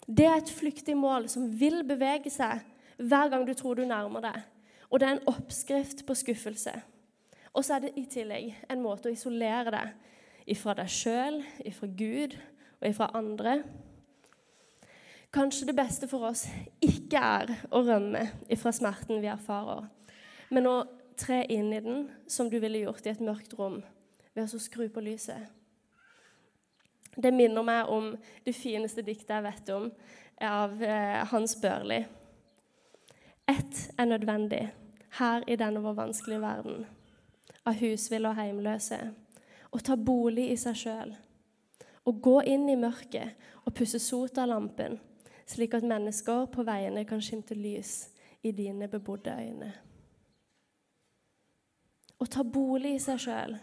Det 0.07 0.27
er 0.27 0.41
et 0.41 0.53
flyktig 0.53 0.97
mål 0.99 1.29
som 1.31 1.49
vil 1.61 1.83
bevege 1.87 2.31
seg 2.33 2.65
hver 3.01 3.33
gang 3.33 3.47
du 3.49 3.55
tror 3.57 3.79
du 3.79 3.85
nærmer 3.89 4.25
deg. 4.25 4.41
Og 4.91 5.01
det 5.01 5.09
er 5.09 5.17
en 5.17 5.29
oppskrift 5.31 6.05
på 6.07 6.15
skuffelse. 6.19 6.73
Og 7.53 7.65
så 7.65 7.77
er 7.77 7.87
det 7.87 7.97
i 7.99 8.07
tillegg 8.11 8.55
en 8.71 8.83
måte 8.83 9.09
å 9.11 9.15
isolere 9.15 9.73
deg 9.75 10.51
ifra 10.51 10.75
deg 10.79 10.91
sjøl, 10.91 11.41
ifra 11.67 11.89
Gud 11.89 12.37
og 12.81 12.89
ifra 12.89 13.11
andre. 13.19 13.61
Kanskje 15.31 15.69
det 15.69 15.77
beste 15.79 16.09
for 16.11 16.27
oss 16.27 16.47
ikke 16.83 17.21
er 17.23 17.53
å 17.71 17.83
rømme 17.87 18.25
ifra 18.51 18.73
smerten 18.75 19.23
vi 19.23 19.31
erfarer, 19.31 19.87
men 20.51 20.67
å 20.67 20.77
tre 21.21 21.45
inn 21.53 21.71
i 21.73 21.83
den 21.85 22.09
som 22.27 22.49
du 22.51 22.59
ville 22.59 22.83
gjort 22.83 23.07
i 23.07 23.13
et 23.13 23.23
mørkt 23.23 23.55
rom 23.59 23.79
ved 24.35 24.47
å 24.47 24.63
skru 24.63 24.89
på 24.91 25.05
lyset. 25.05 25.47
Det 27.15 27.31
minner 27.35 27.67
meg 27.67 27.91
om 27.91 28.13
det 28.47 28.55
fineste 28.57 29.05
diktet 29.07 29.37
jeg 29.37 29.47
vet 29.47 29.73
om, 29.75 29.91
av 30.41 30.83
eh, 30.83 31.21
Hans 31.31 31.57
Børli. 31.61 32.01
Ett 33.51 33.91
er 33.99 34.05
nødvendig 34.05 34.69
her 35.19 35.43
i 35.51 35.57
denne 35.59 35.81
vår 35.83 35.97
vanskelige 35.99 36.41
verden, 36.41 36.85
av 37.67 37.75
husville 37.81 38.31
og 38.31 38.39
heimløse, 38.39 38.99
å 39.75 39.81
ta 39.83 39.97
bolig 39.99 40.45
i 40.53 40.59
seg 40.61 40.79
sjøl. 40.79 41.17
Å 42.07 42.13
gå 42.13 42.37
inn 42.47 42.69
i 42.71 42.79
mørket 42.79 43.49
og 43.65 43.75
pusse 43.75 43.99
sot 43.99 44.39
av 44.39 44.53
lampen, 44.53 45.01
slik 45.51 45.75
at 45.75 45.87
mennesker 45.87 46.47
på 46.55 46.63
veiene 46.67 47.03
kan 47.09 47.23
skimte 47.23 47.59
lys 47.59 48.13
i 48.47 48.55
dine 48.55 48.87
bebodde 48.93 49.35
øyne. 49.35 49.73
Å 52.21 52.31
ta 52.31 52.47
bolig 52.47 52.95
i 53.01 53.03
seg 53.03 53.19
sjøl. 53.27 53.59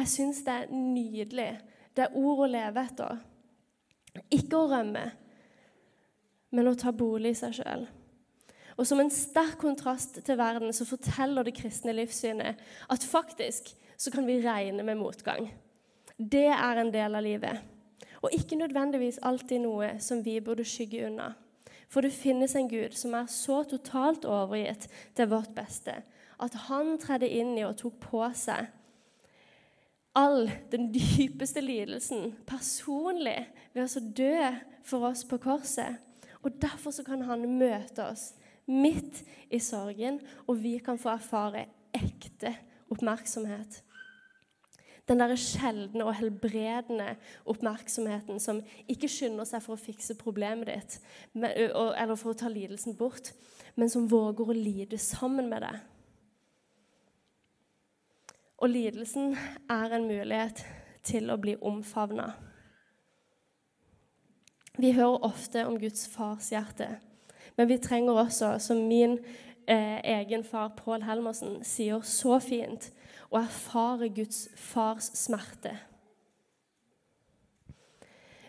Jeg 0.00 0.08
syns 0.08 0.42
det 0.42 0.58
er 0.64 0.70
nydelig. 0.74 1.50
Det 1.94 2.08
er 2.08 2.14
ord 2.18 2.46
å 2.46 2.50
leve 2.50 2.88
etter. 2.88 3.18
Ikke 4.32 4.64
å 4.64 4.68
rømme, 4.72 5.10
men 6.50 6.68
å 6.68 6.78
ta 6.78 6.90
bolig 6.90 7.36
i 7.36 7.42
seg 7.44 7.60
sjøl. 7.60 7.90
Og 8.76 8.86
som 8.88 9.00
en 9.02 9.10
sterk 9.12 9.58
kontrast 9.60 10.20
til 10.24 10.38
verden 10.38 10.72
så 10.72 10.86
forteller 10.88 11.44
det 11.44 11.56
kristne 11.58 11.94
livssynet 11.96 12.60
at 12.90 13.04
faktisk 13.04 13.74
så 13.96 14.10
kan 14.10 14.26
vi 14.26 14.40
regne 14.42 14.82
med 14.82 14.98
motgang. 14.98 15.50
Det 16.16 16.48
er 16.48 16.80
en 16.80 16.92
del 16.92 17.14
av 17.14 17.22
livet. 17.22 17.60
Og 18.22 18.34
ikke 18.34 18.56
nødvendigvis 18.56 19.20
alltid 19.22 19.64
noe 19.64 19.96
som 20.00 20.22
vi 20.24 20.38
burde 20.40 20.64
skygge 20.64 21.06
unna. 21.06 21.32
For 21.88 22.00
det 22.00 22.14
finnes 22.14 22.54
en 22.56 22.70
Gud 22.70 22.94
som 22.96 23.14
er 23.14 23.28
så 23.28 23.62
totalt 23.68 24.24
overgitt 24.24 24.88
til 25.16 25.28
vårt 25.28 25.52
beste 25.56 26.00
at 26.42 26.54
han 26.66 26.96
tredde 26.98 27.28
inn 27.28 27.52
i 27.58 27.66
og 27.66 27.76
tok 27.78 27.98
på 28.02 28.22
seg 28.34 28.70
all 30.18 30.50
den 30.72 30.90
dypeste 30.92 31.62
lidelsen 31.64 32.32
personlig 32.48 33.38
ved 33.72 33.84
å 33.86 34.02
dø 34.16 34.50
for 34.84 35.08
oss 35.08 35.24
på 35.24 35.38
korset. 35.40 36.00
Og 36.42 36.58
Derfor 36.60 36.92
så 36.92 37.04
kan 37.06 37.22
han 37.24 37.46
møte 37.58 38.04
oss 38.04 38.32
midt 38.66 39.22
i 39.50 39.58
sorgen, 39.62 40.20
og 40.46 40.62
vi 40.62 40.78
kan 40.84 40.98
få 40.98 41.14
erfare 41.16 41.66
ekte 41.94 42.54
oppmerksomhet. 42.92 43.82
Den 45.08 45.18
derre 45.18 45.36
sjeldne 45.36 46.04
og 46.06 46.14
helbredende 46.14 47.16
oppmerksomheten 47.50 48.38
som 48.40 48.60
ikke 48.88 49.10
skynder 49.10 49.48
seg 49.48 49.64
for 49.64 49.74
å 49.74 49.82
fikse 49.82 50.14
problemet 50.20 50.70
ditt 50.70 50.98
eller 51.34 52.14
for 52.14 52.32
å 52.32 52.38
ta 52.38 52.50
lidelsen 52.52 52.94
bort, 52.96 53.32
men 53.74 53.90
som 53.90 54.06
våger 54.08 54.52
å 54.52 54.56
lide 54.56 55.00
sammen 55.02 55.50
med 55.50 55.66
deg. 55.66 55.80
Og 58.62 58.70
lidelsen 58.70 59.34
er 59.66 59.96
en 59.96 60.06
mulighet 60.06 60.62
til 61.02 61.32
å 61.34 61.38
bli 61.42 61.56
omfavna. 61.58 62.28
Vi 64.78 64.92
hører 64.94 65.26
ofte 65.26 65.66
om 65.66 65.80
Guds 65.82 66.06
farshjerte, 66.08 66.94
men 67.56 67.68
vi 67.68 67.78
trenger 67.78 68.12
også, 68.12 68.56
som 68.58 68.76
min 68.88 69.18
eh, 69.66 70.00
egen 70.04 70.44
far 70.44 70.72
Pål 70.76 71.02
Helmersen 71.06 71.60
sier 71.64 72.00
så 72.04 72.38
fint, 72.42 72.90
å 73.32 73.40
erfare 73.40 74.10
Guds 74.12 74.48
fars 74.56 75.10
smerte. 75.16 75.76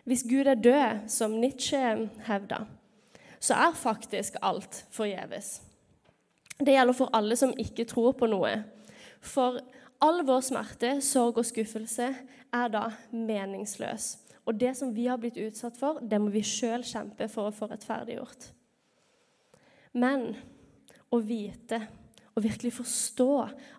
Hvis 0.03 0.25
Gud 0.27 0.47
er 0.51 0.59
død, 0.59 1.05
som 1.07 1.37
Nietzsche 1.39 1.79
hevda, 2.27 2.65
så 3.39 3.53
er 3.53 3.75
faktisk 3.75 4.35
alt 4.41 4.85
forgjeves. 4.91 5.61
Det 6.59 6.75
gjelder 6.75 6.95
for 6.95 7.11
alle 7.15 7.35
som 7.39 7.53
ikke 7.59 7.85
tror 7.87 8.11
på 8.19 8.27
noe. 8.27 8.51
For 9.23 9.59
all 10.03 10.19
vår 10.27 10.43
smerte, 10.43 10.97
sorg 11.01 11.39
og 11.39 11.47
skuffelse 11.47 12.09
er 12.53 12.73
da 12.73 12.89
meningsløs. 13.11 14.17
Og 14.45 14.59
det 14.59 14.73
som 14.77 14.91
vi 14.95 15.07
har 15.07 15.19
blitt 15.21 15.39
utsatt 15.39 15.79
for, 15.79 16.01
det 16.03 16.19
må 16.19 16.33
vi 16.33 16.43
sjøl 16.43 16.83
kjempe 16.83 17.29
for 17.31 17.47
å 17.47 17.55
få 17.55 17.71
rettferdiggjort. 17.71 18.51
Men 19.93 20.33
å 21.13 21.19
vite 21.21 21.81
og 22.33 22.41
virkelig 22.43 22.73
forstå 22.79 23.29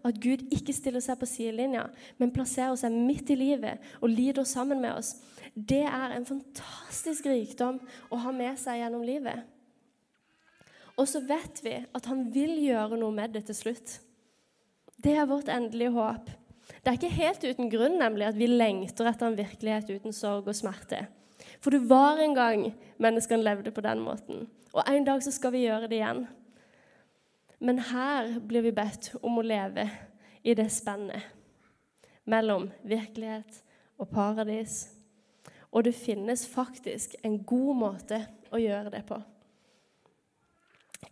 at 0.07 0.19
Gud 0.23 0.45
ikke 0.55 0.75
stiller 0.75 1.03
seg 1.03 1.19
på 1.19 1.27
sidelinja, 1.27 1.89
men 2.21 2.33
plasserer 2.35 2.77
seg 2.79 2.95
midt 2.95 3.33
i 3.35 3.39
livet 3.39 3.83
og 4.01 4.13
lider 4.13 4.47
sammen 4.47 4.83
med 4.83 4.95
oss, 4.95 5.17
det 5.55 5.83
er 5.87 6.15
en 6.15 6.27
fantastisk 6.27 7.27
rikdom 7.31 7.81
å 8.11 8.21
ha 8.23 8.33
med 8.35 8.59
seg 8.63 8.81
gjennom 8.81 9.03
livet. 9.07 9.43
Og 10.95 11.09
så 11.11 11.19
vet 11.27 11.59
vi 11.65 11.75
at 11.83 12.07
han 12.07 12.29
vil 12.35 12.55
gjøre 12.63 12.99
noe 13.01 13.15
med 13.15 13.35
det 13.35 13.49
til 13.49 13.59
slutt. 13.59 13.99
Det 15.03 15.17
er 15.19 15.27
vårt 15.27 15.51
endelige 15.51 15.95
håp. 15.97 16.31
Det 16.85 16.91
er 16.91 16.99
ikke 16.99 17.17
helt 17.19 17.45
uten 17.45 17.71
grunn 17.73 17.99
nemlig 17.99 18.29
at 18.29 18.39
vi 18.39 18.47
lengter 18.49 19.09
etter 19.11 19.29
en 19.29 19.39
virkelighet 19.39 19.91
uten 19.91 20.15
sorg 20.15 20.47
og 20.47 20.57
smerte. 20.57 21.03
For 21.59 21.75
det 21.75 21.83
var 21.91 22.23
en 22.23 22.37
gang 22.37 22.69
menneskene 23.03 23.43
levde 23.43 23.75
på 23.75 23.83
den 23.85 24.05
måten. 24.05 24.47
Og 24.75 24.83
en 24.91 25.07
dag 25.07 25.23
så 25.23 25.31
skal 25.31 25.55
vi 25.55 25.65
gjøre 25.69 25.89
det 25.91 26.01
igjen. 26.01 26.25
Men 27.63 27.79
her 27.79 28.41
blir 28.43 28.65
vi 28.67 28.75
bedt 28.75 29.13
om 29.23 29.39
å 29.39 29.47
leve 29.47 29.87
i 30.43 30.55
det 30.59 30.67
spennet 30.75 31.31
mellom 32.29 32.67
virkelighet 32.83 33.61
og 34.01 34.11
paradis. 34.11 34.89
Og 35.71 35.87
det 35.87 35.95
finnes 35.95 36.47
faktisk 36.49 37.15
en 37.23 37.39
god 37.47 37.79
måte 37.79 38.21
å 38.55 38.61
gjøre 38.61 38.91
det 38.95 39.05
på. 39.07 39.21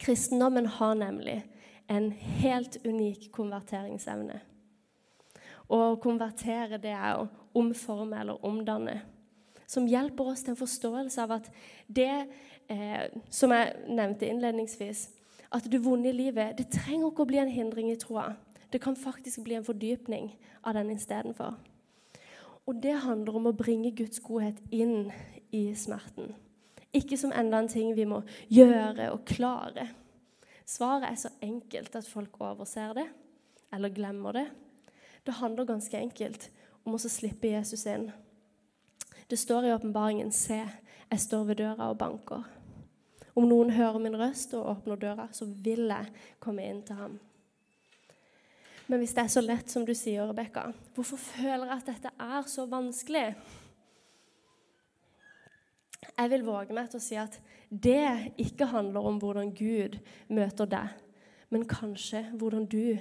Kristendommen 0.02 0.66
har 0.66 0.94
nemlig 0.98 1.38
en 1.86 2.10
helt 2.42 2.78
unik 2.84 3.28
konverteringsevne. 3.34 4.40
Å 5.72 5.80
konvertere 6.02 6.80
det 6.82 6.94
er 6.94 7.20
å 7.20 7.28
omforme 7.58 8.18
eller 8.20 8.44
omdanne. 8.46 8.98
Som 9.66 9.88
hjelper 9.88 10.32
oss 10.32 10.42
til 10.44 10.54
en 10.54 10.60
forståelse 10.60 11.22
av 11.22 11.36
at 11.38 11.50
det 11.86 12.10
eh, 12.70 13.08
som 13.30 13.52
jeg 13.54 13.74
nevnte 13.88 14.28
innledningsvis, 14.28 15.08
at 15.52 15.68
det 15.68 15.82
vonde 15.84 16.08
i 16.08 16.16
livet 16.16 16.56
det 16.58 16.70
trenger 16.72 17.10
ikke 17.10 17.24
å 17.24 17.28
bli 17.28 17.40
en 17.42 17.52
hindring 17.52 17.90
i 17.92 17.98
troa. 18.00 18.32
Det 18.72 18.80
kan 18.80 18.96
faktisk 18.96 19.42
bli 19.44 19.58
en 19.58 19.66
fordypning 19.66 20.30
av 20.64 20.74
den 20.78 20.94
istedenfor. 20.94 21.58
Og 22.66 22.78
det 22.82 22.94
handler 23.04 23.36
om 23.36 23.50
å 23.50 23.56
bringe 23.56 23.90
Guds 23.96 24.22
godhet 24.22 24.60
inn 24.70 25.10
i 25.52 25.66
smerten. 25.76 26.32
Ikke 26.92 27.18
som 27.20 27.32
enda 27.34 27.58
en 27.60 27.70
ting 27.72 27.92
vi 27.96 28.06
må 28.08 28.22
gjøre 28.52 29.10
og 29.12 29.26
klare. 29.28 29.88
Svaret 30.68 31.10
er 31.10 31.18
så 31.20 31.32
enkelt 31.42 31.96
at 31.98 32.08
folk 32.08 32.38
overser 32.40 32.94
det 32.96 33.08
eller 33.72 33.92
glemmer 33.92 34.36
det. 34.36 34.46
Det 35.26 35.38
handler 35.40 35.68
ganske 35.68 35.98
enkelt 35.98 36.48
om 36.84 36.96
å 36.96 37.00
slippe 37.00 37.50
Jesus 37.50 37.84
inn. 37.90 38.10
Det 39.30 39.38
står 39.38 39.64
i 39.64 39.72
åpenbaringen 39.72 40.32
'Se, 40.32 40.68
jeg 41.10 41.20
står 41.20 41.44
ved 41.44 41.56
døra 41.56 41.90
og 41.90 41.98
banker'. 41.98 42.44
Om 43.34 43.48
noen 43.48 43.70
hører 43.70 43.98
min 43.98 44.16
røst 44.16 44.54
og 44.54 44.66
åpner 44.70 44.96
døra, 44.96 45.28
så 45.32 45.44
vil 45.44 45.88
jeg 45.88 46.06
komme 46.40 46.64
inn 46.68 46.82
til 46.82 46.96
ham. 46.96 47.20
Men 48.86 48.98
hvis 48.98 49.14
det 49.14 49.22
er 49.24 49.28
så 49.32 49.40
lett 49.40 49.70
som 49.70 49.86
du 49.86 49.94
sier, 49.94 50.26
Rebekka, 50.28 50.66
hvorfor 50.94 51.16
føler 51.16 51.66
jeg 51.66 51.76
at 51.76 51.86
dette 51.86 52.10
er 52.20 52.42
så 52.46 52.66
vanskelig? 52.66 53.34
Jeg 56.18 56.30
vil 56.30 56.44
våge 56.44 56.74
meg 56.76 56.90
til 56.90 57.00
å 57.00 57.04
si 57.04 57.16
at 57.16 57.38
det 57.70 58.34
ikke 58.42 58.68
handler 58.68 59.06
om 59.08 59.20
hvordan 59.22 59.54
Gud 59.56 59.96
møter 60.28 60.68
deg, 60.68 60.92
men 61.48 61.64
kanskje 61.68 62.26
hvordan 62.36 62.66
du 62.66 62.98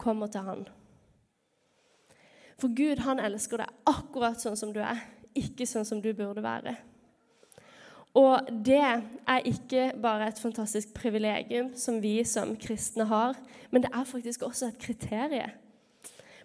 kommer 0.00 0.32
til 0.32 0.40
Han. 0.40 0.64
For 2.56 2.72
Gud, 2.72 3.02
han 3.02 3.20
elsker 3.20 3.60
deg 3.60 3.90
akkurat 3.90 4.40
sånn 4.40 4.56
som 4.56 4.72
du 4.72 4.78
er, 4.80 5.02
ikke 5.38 5.66
sånn 5.66 5.86
som 5.86 6.02
du 6.02 6.12
burde 6.16 6.42
være. 6.44 6.76
Og 8.14 8.46
det 8.66 8.78
er 8.78 9.46
ikke 9.48 9.88
bare 10.02 10.28
et 10.30 10.38
fantastisk 10.38 10.92
privilegium 10.94 11.72
som 11.74 11.98
vi 12.02 12.20
som 12.24 12.54
kristne 12.56 13.08
har, 13.10 13.34
men 13.70 13.82
det 13.82 13.90
er 13.90 14.06
faktisk 14.06 14.42
også 14.46 14.70
et 14.70 14.78
kriterium. 14.78 15.50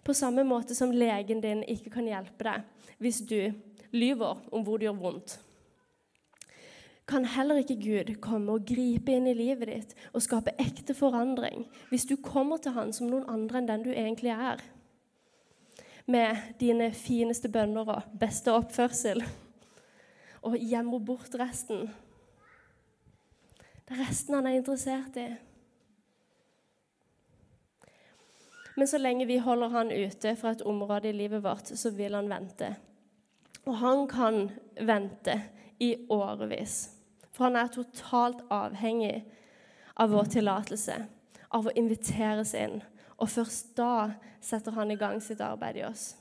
På 0.03 0.13
samme 0.13 0.43
måte 0.43 0.75
som 0.75 0.91
legen 0.91 1.43
din 1.43 1.61
ikke 1.67 1.91
kan 1.93 2.07
hjelpe 2.07 2.47
deg 2.47 2.65
hvis 2.97 3.21
du 3.29 3.51
lyver 3.91 4.39
om 4.51 4.63
hvor 4.63 4.79
det 4.79 4.87
gjør 4.87 4.97
vondt. 5.03 5.35
Kan 7.09 7.25
heller 7.25 7.61
ikke 7.61 7.77
Gud 7.81 8.09
komme 8.21 8.53
og 8.53 8.65
gripe 8.69 9.13
inn 9.13 9.27
i 9.29 9.37
livet 9.37 9.69
ditt 9.69 9.95
og 10.13 10.23
skape 10.25 10.55
ekte 10.61 10.93
forandring 10.97 11.67
hvis 11.89 12.05
du 12.09 12.15
kommer 12.21 12.61
til 12.61 12.75
Han 12.77 12.93
som 12.93 13.09
noen 13.09 13.29
andre 13.29 13.61
enn 13.61 13.69
den 13.69 13.85
du 13.85 13.91
egentlig 13.93 14.33
er? 14.33 14.61
Med 16.09 16.55
dine 16.59 16.89
fineste 16.95 17.51
bønner 17.53 17.91
og 17.93 18.17
beste 18.19 18.53
oppførsel 18.55 19.21
og 20.41 20.55
gjemmer 20.57 21.03
bort 21.05 21.35
resten. 21.37 21.89
Det 23.85 23.93
er 23.93 24.03
resten 24.07 24.37
han 24.37 24.47
er 24.49 24.57
interessert 24.57 25.19
i. 25.21 25.27
Men 28.79 28.87
så 28.87 28.97
lenge 28.97 29.27
vi 29.27 29.37
holder 29.43 29.73
han 29.73 29.91
ute 29.91 30.35
fra 30.39 30.53
et 30.55 30.61
område 30.61 31.09
i 31.09 31.17
livet 31.17 31.43
vårt, 31.43 31.67
så 31.75 31.91
vil 31.91 32.15
han 32.15 32.29
vente. 32.31 32.71
Og 33.65 33.75
han 33.81 34.05
kan 34.07 34.45
vente 34.79 35.35
i 35.83 35.95
årevis. 36.09 36.89
For 37.31 37.49
han 37.49 37.57
er 37.59 37.73
totalt 37.73 38.45
avhengig 38.49 39.25
av 39.99 40.13
vår 40.13 40.31
tillatelse, 40.37 40.95
av 41.49 41.67
å 41.67 41.75
inviteres 41.75 42.53
inn. 42.55 42.79
Og 43.19 43.29
først 43.29 43.73
da 43.77 44.15
setter 44.41 44.75
han 44.77 44.91
i 44.91 44.97
gang 44.99 45.19
sitt 45.23 45.41
arbeid 45.43 45.81
i 45.81 45.85
oss. 45.87 46.13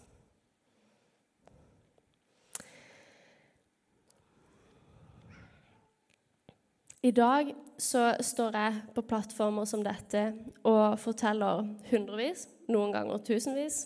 I 7.03 7.13
dag 7.15 7.53
så 7.79 8.11
står 8.21 8.57
jeg 8.59 8.79
på 8.95 9.05
plattformer 9.07 9.69
som 9.71 9.85
dette 9.87 10.33
og 10.67 10.99
forteller 10.99 11.63
hundrevis, 11.93 12.49
noen 12.67 12.91
ganger 12.93 13.23
tusenvis, 13.23 13.85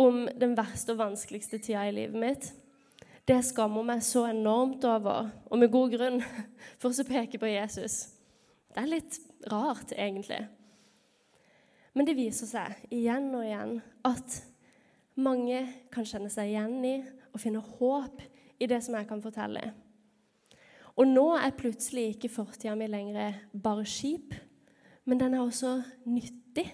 om 0.00 0.24
den 0.40 0.56
verste 0.56 0.94
og 0.94 1.02
vanskeligste 1.02 1.60
tida 1.60 1.84
i 1.84 1.92
livet 1.92 2.16
mitt. 2.20 2.48
Det 3.28 3.36
skammer 3.44 3.84
meg 3.84 4.04
så 4.06 4.24
enormt 4.30 4.84
over, 4.88 5.28
og 5.50 5.60
med 5.60 5.72
god 5.74 5.92
grunn, 5.92 6.20
for 6.80 6.88
å 6.88 7.08
peke 7.08 7.40
på 7.42 7.52
Jesus. 7.52 8.06
Det 8.72 8.80
er 8.80 8.92
litt 8.96 9.20
rart, 9.52 9.92
egentlig. 9.92 10.46
Men 11.96 12.04
det 12.04 12.16
viser 12.18 12.48
seg 12.50 12.92
igjen 12.92 13.30
og 13.32 13.44
igjen 13.46 13.78
at 14.04 14.40
mange 15.16 15.62
kan 15.92 16.04
kjenne 16.04 16.28
seg 16.32 16.52
igjen 16.52 16.82
i 16.84 16.96
og 17.32 17.40
finne 17.40 17.62
håp 17.64 18.20
i 18.60 18.68
det 18.68 18.82
som 18.84 18.96
jeg 18.98 19.08
kan 19.08 19.22
fortelle. 19.24 19.70
Og 20.96 21.08
nå 21.08 21.26
er 21.36 21.56
plutselig 21.56 22.10
ikke 22.14 22.32
fortida 22.32 22.74
mi 22.76 22.88
lenger 22.88 23.40
bare 23.52 23.84
skip, 23.88 24.34
men 25.04 25.20
den 25.20 25.36
er 25.36 25.44
også 25.44 25.78
nyttig 26.08 26.66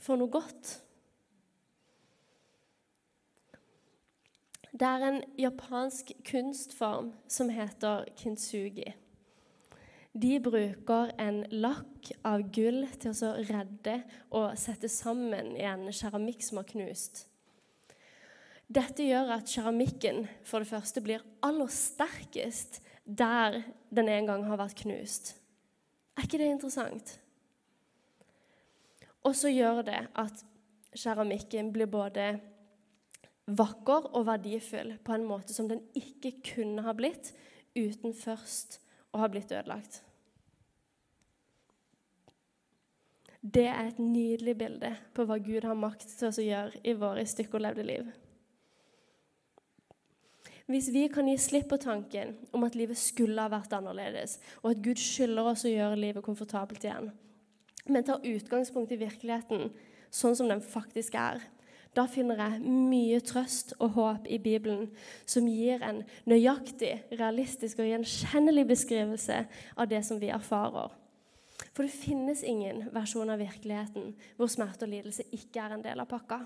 for 0.00 0.20
noe 0.20 0.32
godt. 0.32 0.76
Det 4.76 4.84
er 4.84 5.04
en 5.08 5.22
japansk 5.40 6.12
kunstform 6.28 7.14
som 7.32 7.48
heter 7.48 8.04
kintsugi. 8.16 8.90
De 10.16 10.36
bruker 10.40 11.10
en 11.20 11.42
lakk 11.52 12.08
av 12.24 12.46
gull 12.54 12.86
til 12.96 13.12
å 13.26 13.32
redde 13.50 13.98
og 14.32 14.54
sette 14.56 14.88
sammen 14.88 15.50
igjen 15.58 15.90
keramikk 15.92 16.44
som 16.46 16.62
har 16.62 16.68
knust. 16.70 17.26
Dette 18.66 19.04
gjør 19.04 19.34
at 19.36 19.50
keramikken 19.52 20.24
for 20.46 20.64
det 20.64 20.70
første 20.70 21.02
blir 21.04 21.24
aller 21.44 21.68
sterkest 21.68 22.80
der 23.04 23.60
den 23.92 24.08
en 24.08 24.30
gang 24.30 24.46
har 24.48 24.58
vært 24.62 24.80
knust. 24.80 25.34
Er 26.16 26.24
ikke 26.24 26.40
det 26.40 26.48
interessant? 26.54 27.12
Og 29.26 29.36
så 29.36 29.52
gjør 29.52 29.84
det 29.84 30.00
at 30.16 30.42
keramikken 30.96 31.74
blir 31.76 31.92
både 31.92 32.38
vakker 33.46 34.10
og 34.16 34.26
verdifull 34.30 34.96
på 35.04 35.14
en 35.14 35.28
måte 35.28 35.52
som 35.52 35.68
den 35.68 35.84
ikke 35.98 36.38
kunne 36.54 36.88
ha 36.88 36.96
blitt 36.96 37.34
uten 37.76 38.16
først 38.16 38.80
å 39.12 39.20
ha 39.20 39.28
blitt 39.30 39.52
ødelagt. 39.52 40.05
Det 43.54 43.66
er 43.68 43.84
et 43.86 43.98
nydelig 44.02 44.56
bilde 44.58 44.88
på 45.14 45.24
hva 45.26 45.36
Gud 45.38 45.66
har 45.68 45.76
makt 45.78 46.08
til 46.08 46.30
å 46.30 46.44
gjøre 46.46 46.80
i 46.82 46.94
våre 46.98 47.22
stykkolevde 47.28 47.84
liv. 47.86 48.08
Hvis 50.66 50.88
vi 50.90 51.04
kan 51.12 51.28
gi 51.30 51.36
slipp 51.38 51.68
på 51.70 51.78
tanken 51.78 52.32
om 52.56 52.64
at 52.66 52.74
livet 52.74 52.98
skulle 52.98 53.38
ha 53.38 53.52
vært 53.52 53.76
annerledes, 53.76 54.40
og 54.64 54.72
at 54.72 54.80
Gud 54.82 54.98
skylder 54.98 55.52
oss 55.52 55.62
å 55.62 55.70
gjøre 55.70 56.00
livet 56.00 56.26
komfortabelt 56.26 56.82
igjen, 56.82 57.12
men 57.86 58.06
tar 58.06 58.24
utgangspunkt 58.26 58.90
i 58.90 58.98
virkeligheten 58.98 59.68
sånn 60.10 60.34
som 60.34 60.50
den 60.50 60.64
faktisk 60.64 61.14
er, 61.14 61.38
da 61.94 62.08
finner 62.10 62.42
jeg 62.42 62.66
mye 62.66 63.22
trøst 63.24 63.76
og 63.78 63.94
håp 63.94 64.26
i 64.28 64.40
Bibelen 64.42 64.90
som 65.24 65.46
gir 65.48 65.84
en 65.86 66.02
nøyaktig, 66.28 66.92
realistisk 67.14 67.78
og 67.80 67.88
gjenkjennelig 67.88 68.66
beskrivelse 68.74 69.44
av 69.78 69.88
det 69.88 70.02
som 70.04 70.18
vi 70.20 70.34
erfarer. 70.34 70.90
For 71.76 71.84
det 71.84 71.92
finnes 71.92 72.40
ingen 72.40 72.86
versjon 72.94 73.28
av 73.28 73.42
virkeligheten 73.42 74.14
hvor 74.38 74.48
smerte 74.48 74.86
og 74.86 74.94
lidelse 74.94 75.26
ikke 75.36 75.60
er 75.60 75.74
en 75.74 75.82
del 75.84 76.00
av 76.00 76.08
pakka. 76.08 76.38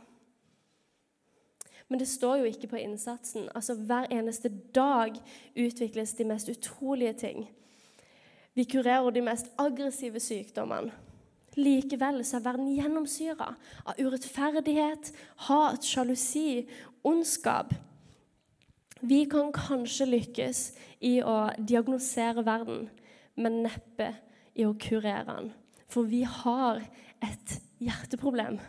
Men 1.87 2.01
det 2.03 2.09
står 2.11 2.40
jo 2.40 2.49
ikke 2.51 2.71
på 2.73 2.81
innsatsen. 2.81 3.47
Altså 3.55 3.77
Hver 3.79 4.09
eneste 4.11 4.51
dag 4.75 5.14
utvikles 5.55 6.16
de 6.19 6.27
mest 6.27 6.51
utrolige 6.51 7.12
ting. 7.23 7.45
Vi 8.59 8.64
kurerer 8.66 9.11
de 9.14 9.23
mest 9.23 9.53
aggressive 9.59 10.19
sykdommene. 10.23 10.90
Likevel 11.59 12.25
så 12.27 12.38
er 12.38 12.45
verden 12.45 12.73
gjennomsyra 12.75 13.49
av 13.87 13.99
urettferdighet, 13.99 15.11
hat, 15.47 15.87
sjalusi, 15.87 16.64
ondskap. 17.07 17.75
Vi 19.01 19.25
kan 19.31 19.51
kanskje 19.55 20.07
lykkes 20.11 20.64
i 21.07 21.16
å 21.27 21.37
diagnosere 21.59 22.45
verden, 22.47 22.88
men 23.35 23.62
neppe 23.64 24.12
i 24.55 24.67
å 24.67 24.75
kurere 24.79 25.25
den. 25.29 25.51
For 25.91 26.07
vi 26.07 26.23
har 26.27 26.83
et 27.25 27.57
hjerteproblem. 27.83 28.61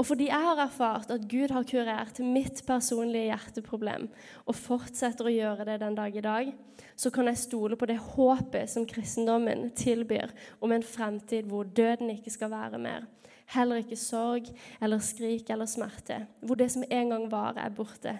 Og 0.00 0.06
fordi 0.08 0.30
jeg 0.30 0.46
har 0.46 0.60
erfart 0.62 1.10
at 1.12 1.26
Gud 1.28 1.52
har 1.52 1.66
kurert 1.68 2.20
mitt 2.24 2.62
personlige 2.64 3.34
hjerteproblem, 3.34 4.06
og 4.48 4.56
fortsetter 4.56 5.28
å 5.28 5.34
gjøre 5.34 5.66
det 5.68 5.80
den 5.82 5.98
dag 5.98 6.16
i 6.16 6.24
dag, 6.24 6.52
så 6.96 7.12
kan 7.12 7.28
jeg 7.28 7.42
stole 7.42 7.76
på 7.76 7.88
det 7.90 7.98
håpet 8.00 8.70
som 8.70 8.86
kristendommen 8.88 9.68
tilbyr 9.76 10.32
om 10.64 10.72
en 10.72 10.86
fremtid 10.86 11.50
hvor 11.50 11.68
døden 11.68 12.14
ikke 12.14 12.32
skal 12.32 12.52
være 12.54 12.80
mer. 12.80 13.04
Heller 13.50 13.82
ikke 13.82 13.98
sorg 13.98 14.48
eller 14.80 15.02
skrik 15.02 15.50
eller 15.50 15.68
smerte. 15.68 16.22
Hvor 16.40 16.56
det 16.56 16.70
som 16.72 16.86
en 16.86 17.12
gang 17.12 17.30
var, 17.32 17.58
er 17.58 17.72
borte. 17.74 18.14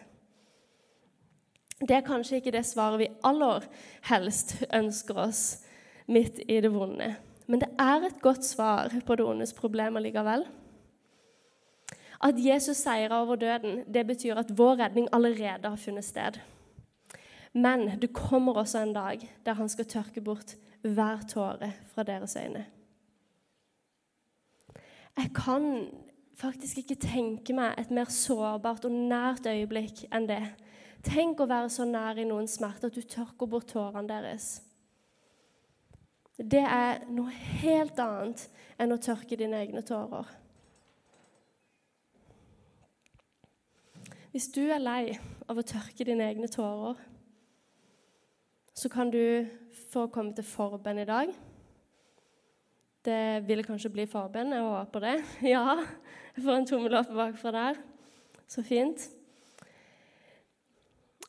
Det 1.80 1.96
er 1.96 2.04
kanskje 2.04 2.40
ikke 2.40 2.52
det 2.52 2.66
svaret 2.68 3.00
vi 3.00 3.10
aller 3.24 3.64
helst 4.10 4.58
ønsker 4.76 5.20
oss 5.24 5.42
midt 6.10 6.42
i 6.46 6.60
det 6.60 6.72
vonde. 6.74 7.14
Men 7.48 7.62
det 7.62 7.70
er 7.80 8.04
et 8.06 8.20
godt 8.22 8.44
svar 8.44 8.92
på 9.06 9.16
det 9.16 9.24
ondes 9.26 9.54
problemer 9.56 10.02
likevel. 10.04 10.44
At 12.20 12.36
Jesus 12.36 12.76
seira 12.76 13.22
over 13.22 13.36
døden, 13.40 13.84
det 13.88 14.06
betyr 14.06 14.36
at 14.36 14.52
vår 14.58 14.76
redning 14.82 15.08
allerede 15.12 15.68
har 15.68 15.76
funnet 15.80 16.04
sted. 16.04 16.36
Men 17.52 17.88
det 18.00 18.12
kommer 18.12 18.60
også 18.60 18.78
en 18.78 18.92
dag 18.92 19.24
der 19.46 19.52
han 19.52 19.68
skal 19.68 19.88
tørke 19.88 20.20
bort 20.20 20.56
hver 20.82 21.24
tåre 21.28 21.72
fra 21.94 22.02
deres 22.02 22.36
øyne. 22.36 22.66
Jeg 25.16 25.30
kan 25.34 25.88
faktisk 26.36 26.78
ikke 26.78 26.94
tenke 26.94 27.52
meg 27.52 27.74
et 27.78 27.90
mer 27.90 28.08
sårbart 28.12 28.84
og 28.84 28.92
nært 28.92 29.48
øyeblikk 29.50 30.06
enn 30.12 30.28
det. 30.28 30.44
Tenk 31.04 31.40
å 31.40 31.48
være 31.48 31.70
så 31.72 31.86
nær 31.88 32.18
i 32.20 32.26
noens 32.28 32.58
smerte 32.58 32.90
at 32.90 32.96
du 32.96 33.00
tørker 33.00 33.48
bort 33.48 33.70
tårene 33.72 34.08
deres. 34.08 34.58
Det 36.36 36.60
er 36.60 37.02
noe 37.12 37.32
helt 37.60 37.98
annet 38.00 38.46
enn 38.80 38.92
å 38.92 39.00
tørke 39.00 39.36
dine 39.36 39.60
egne 39.60 39.82
tårer. 39.84 40.28
Hvis 44.30 44.48
du 44.54 44.62
er 44.70 44.80
lei 44.80 45.16
av 45.50 45.58
å 45.58 45.66
tørke 45.66 46.06
dine 46.06 46.28
egne 46.30 46.48
tårer, 46.52 47.00
så 48.76 48.88
kan 48.92 49.10
du 49.12 49.48
få 49.90 50.06
komme 50.12 50.32
til 50.36 50.46
forbønn 50.46 51.02
i 51.02 51.08
dag. 51.08 51.32
Det 53.04 53.22
vil 53.48 53.64
kanskje 53.64 53.92
bli 53.92 54.06
forbønn. 54.08 54.52
Jeg 54.54 54.68
håper 54.68 55.06
det. 55.06 55.16
Ja, 55.54 55.80
jeg 56.36 56.44
får 56.44 56.58
en 56.58 56.68
tommel 56.68 57.00
opp 57.00 57.10
bakfra 57.16 57.52
der. 57.56 57.80
Så 58.48 58.64
fint. 58.64 59.08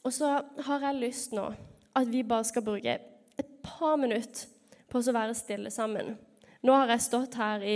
Og 0.03 0.13
så 0.13 0.31
har 0.65 0.87
jeg 0.87 1.01
lyst 1.01 1.35
nå 1.37 1.51
at 1.97 2.09
vi 2.09 2.23
bare 2.23 2.47
skal 2.47 2.65
bruke 2.65 2.97
et 3.39 3.55
par 3.63 3.97
minutter 3.99 4.47
på 4.91 4.99
å 4.99 5.13
være 5.15 5.35
stille 5.37 5.71
sammen. 5.73 6.15
Nå 6.65 6.73
har 6.75 6.91
jeg 6.93 7.05
stått 7.07 7.37
her 7.39 7.63
i 7.65 7.75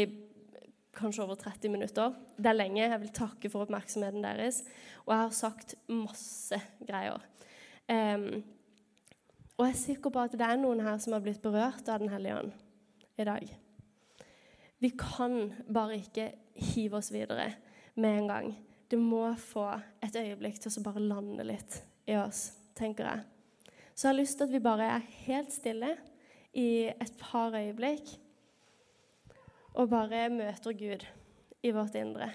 kanskje 0.96 1.24
over 1.26 1.40
30 1.40 1.72
minutter. 1.74 2.14
Det 2.38 2.50
er 2.50 2.58
lenge. 2.58 2.84
Jeg 2.84 3.02
vil 3.02 3.14
takke 3.16 3.52
for 3.52 3.66
oppmerksomheten 3.66 4.24
deres. 4.24 4.64
Og 5.06 5.14
jeg 5.14 5.22
har 5.22 5.36
sagt 5.36 5.76
masse 5.92 6.60
greier. 6.88 7.24
Um, 7.90 8.44
og 9.56 9.68
jeg 9.68 9.74
er 9.74 9.82
sikker 9.82 10.12
på 10.12 10.24
at 10.24 10.36
det 10.36 10.48
er 10.48 10.60
noen 10.60 10.84
her 10.84 10.98
som 11.04 11.16
har 11.16 11.24
blitt 11.24 11.44
berørt 11.44 11.88
av 11.92 12.02
Den 12.02 12.12
hellige 12.12 12.40
ånd 12.40 12.54
i 13.22 13.28
dag. 13.28 13.46
Vi 14.84 14.92
kan 15.00 15.54
bare 15.72 16.00
ikke 16.02 16.32
hive 16.74 17.00
oss 17.00 17.12
videre 17.14 17.54
med 17.96 18.20
en 18.20 18.32
gang. 18.32 18.50
Det 18.92 19.00
må 19.00 19.28
få 19.40 19.70
et 20.04 20.16
øyeblikk 20.20 20.60
til 20.60 20.74
å 20.80 20.84
bare 20.86 21.04
lande 21.04 21.46
litt 21.48 21.80
i 22.08 22.18
oss, 22.20 22.54
tenker 22.78 23.10
jeg. 23.10 23.24
Så 23.96 24.08
jeg 24.08 24.14
har 24.14 24.22
lyst 24.22 24.38
til 24.38 24.48
at 24.48 24.54
vi 24.54 24.64
bare 24.64 24.90
er 24.98 25.12
helt 25.26 25.54
stille 25.54 25.96
i 26.54 26.88
et 26.90 27.14
par 27.20 27.56
øyeblikk 27.56 28.16
og 29.74 29.90
bare 29.90 30.30
møter 30.30 30.72
Gud 30.72 31.06
i 31.64 31.72
vårt 31.76 31.96
indre. 31.96 32.32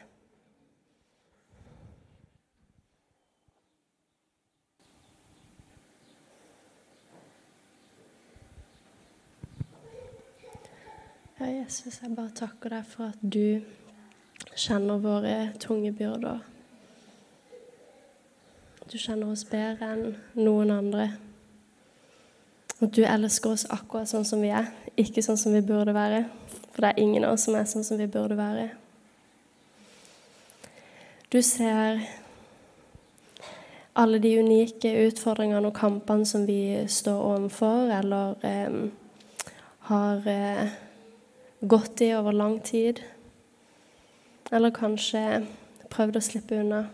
Jesus, 11.70 12.02
jeg 12.02 12.16
bare 12.16 12.32
takker 12.34 12.72
deg 12.74 12.86
for 12.90 13.12
at 13.12 13.20
du 13.22 13.62
kjenner 14.58 14.98
våre 14.98 15.34
tunge 15.62 15.92
byrder. 15.94 16.49
Du 18.90 18.96
kjenner 18.98 19.28
oss 19.30 19.44
bedre 19.46 19.86
enn 19.86 20.16
noen 20.34 20.72
andre. 20.74 21.04
At 22.82 22.90
du 22.96 23.04
elsker 23.06 23.52
oss 23.54 23.62
akkurat 23.70 24.10
sånn 24.10 24.26
som 24.26 24.42
vi 24.42 24.50
er, 24.50 24.66
ikke 24.98 25.22
sånn 25.22 25.38
som 25.38 25.54
vi 25.54 25.60
burde 25.62 25.94
være. 25.94 26.24
For 26.72 26.82
det 26.82 26.90
er 26.90 27.02
ingen 27.04 27.26
av 27.28 27.36
oss 27.36 27.44
som 27.46 27.54
er 27.54 27.68
sånn 27.70 27.86
som 27.86 28.00
vi 28.00 28.08
burde 28.10 28.34
være. 28.34 28.66
Du 31.30 31.38
ser 31.46 32.02
alle 33.94 34.18
de 34.18 34.36
unike 34.42 34.96
utfordringene 35.06 35.70
og 35.70 35.78
kampene 35.78 36.26
som 36.26 36.50
vi 36.50 36.82
står 36.90 37.24
overfor, 37.30 37.94
eller 37.94 38.42
eh, 38.42 38.78
har 39.86 40.30
eh, 40.34 40.78
gått 41.62 42.02
i 42.02 42.10
over 42.18 42.34
lang 42.34 42.58
tid. 42.66 43.04
Eller 44.50 44.74
kanskje 44.74 45.44
prøvd 45.94 46.18
å 46.18 46.30
slippe 46.32 46.58
unna. 46.58 46.88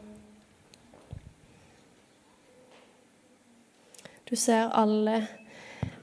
Du 4.31 4.37
ser 4.37 4.73
alle 4.75 5.27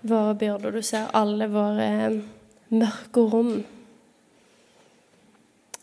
våre 0.01 0.35
byrder, 0.35 0.71
du 0.71 0.81
ser 0.81 1.09
alle 1.13 1.47
våre 1.51 1.85
eh, 1.85 2.19
mørke 2.71 3.19
rom. 3.19 3.53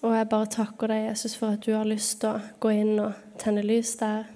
Og 0.00 0.14
jeg 0.16 0.28
bare 0.32 0.48
takker 0.48 0.88
deg, 0.88 1.02
Jesus, 1.10 1.34
for 1.36 1.52
at 1.52 1.66
du 1.66 1.74
har 1.76 1.84
lyst 1.84 2.22
til 2.22 2.38
å 2.38 2.60
gå 2.64 2.72
inn 2.72 2.94
og 2.96 3.18
tenne 3.40 3.60
lys 3.60 3.92
der. 4.00 4.30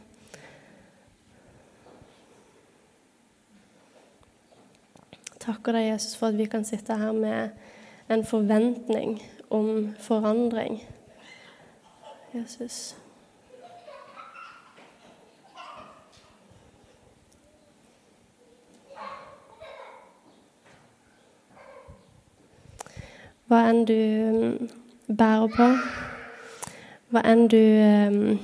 Takker 5.41 5.77
deg, 5.77 5.87
Jesus, 5.95 6.19
for 6.21 6.29
at 6.29 6.37
vi 6.37 6.49
kan 6.53 6.69
sitte 6.69 6.99
her 7.01 7.17
med 7.17 7.57
en 8.13 8.27
forventning 8.29 9.17
om 9.49 9.95
forandring. 10.01 10.83
Jesus. 12.37 12.95
Hva 23.45 23.61
enn 23.69 23.83
du 23.85 23.93
mm, 23.93 24.69
bærer 25.13 25.51
på, 25.53 25.65
hva 27.13 27.23
enn 27.29 27.43
du 27.53 27.61
um, 27.61 28.39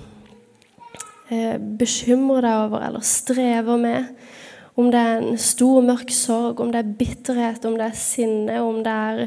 bekymrer 1.81 2.45
deg 2.45 2.65
over 2.67 2.85
eller 2.85 3.07
strever 3.07 3.81
med, 3.81 4.11
om 4.77 4.91
det 4.93 5.01
er 5.01 5.23
en 5.23 5.39
stor, 5.41 5.81
mørk 5.85 6.13
sorg, 6.13 6.61
om 6.61 6.73
det 6.73 6.83
er 6.83 6.93
bitterhet, 6.99 7.65
om 7.65 7.79
det 7.81 7.87
er 7.89 7.97
sinne, 7.97 8.59
om 8.61 8.83
det 8.85 8.93
er 8.93 9.23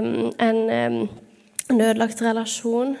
um, 0.00 0.30
en 0.42 0.62
um, 0.64 0.98
ødelagt 1.76 2.22
relasjon. 2.22 2.96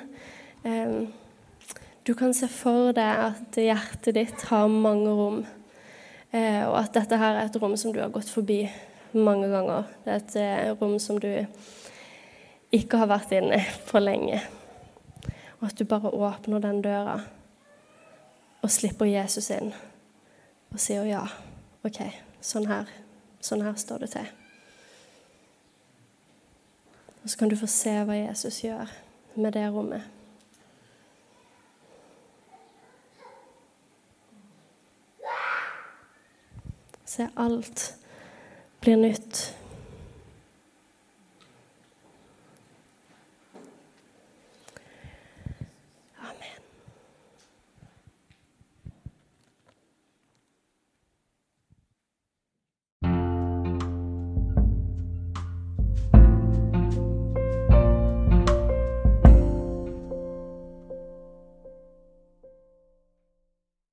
Du 2.06 2.12
kan 2.14 2.34
se 2.34 2.48
for 2.50 2.92
deg 2.96 3.24
at 3.30 3.58
hjertet 3.60 4.14
ditt 4.14 4.44
har 4.50 4.68
mange 4.70 5.16
rom, 5.16 5.40
uh, 6.34 6.64
og 6.68 6.76
at 6.84 6.92
dette 7.00 7.18
her 7.24 7.40
er 7.40 7.48
et 7.48 7.58
rom 7.62 7.76
som 7.80 7.96
du 7.96 8.02
har 8.04 8.12
gått 8.14 8.30
forbi 8.30 8.66
mange 9.16 9.48
ganger. 9.48 9.88
Det 10.04 10.12
er 10.12 10.22
et 10.22 10.38
uh, 10.38 10.76
rom 10.82 11.00
som 11.02 11.18
du 11.22 11.30
ikke 12.74 13.00
har 13.00 13.10
vært 13.10 13.34
inne 13.36 13.60
for 13.86 14.02
lenge. 14.02 14.40
Og 15.60 15.68
at 15.68 15.78
du 15.78 15.84
bare 15.88 16.12
åpner 16.12 16.62
den 16.64 16.82
døra 16.84 17.20
og 18.62 18.72
slipper 18.72 19.06
Jesus 19.06 19.50
inn 19.54 19.70
og 20.72 20.80
sier 20.82 21.06
ja, 21.06 21.22
OK, 21.86 22.00
sånn 22.42 22.66
her, 22.66 22.90
sånn 23.40 23.62
her 23.62 23.76
står 23.78 24.02
det 24.02 24.10
til. 24.16 24.26
Og 27.22 27.30
så 27.30 27.38
kan 27.38 27.50
du 27.50 27.56
få 27.58 27.68
se 27.70 27.94
hva 28.06 28.16
Jesus 28.18 28.60
gjør 28.64 28.90
med 29.34 29.54
det 29.56 29.64
rommet. 29.70 30.02
Se, 37.06 37.28
alt 37.38 37.86
blir 38.82 38.98
nytt. 39.00 39.40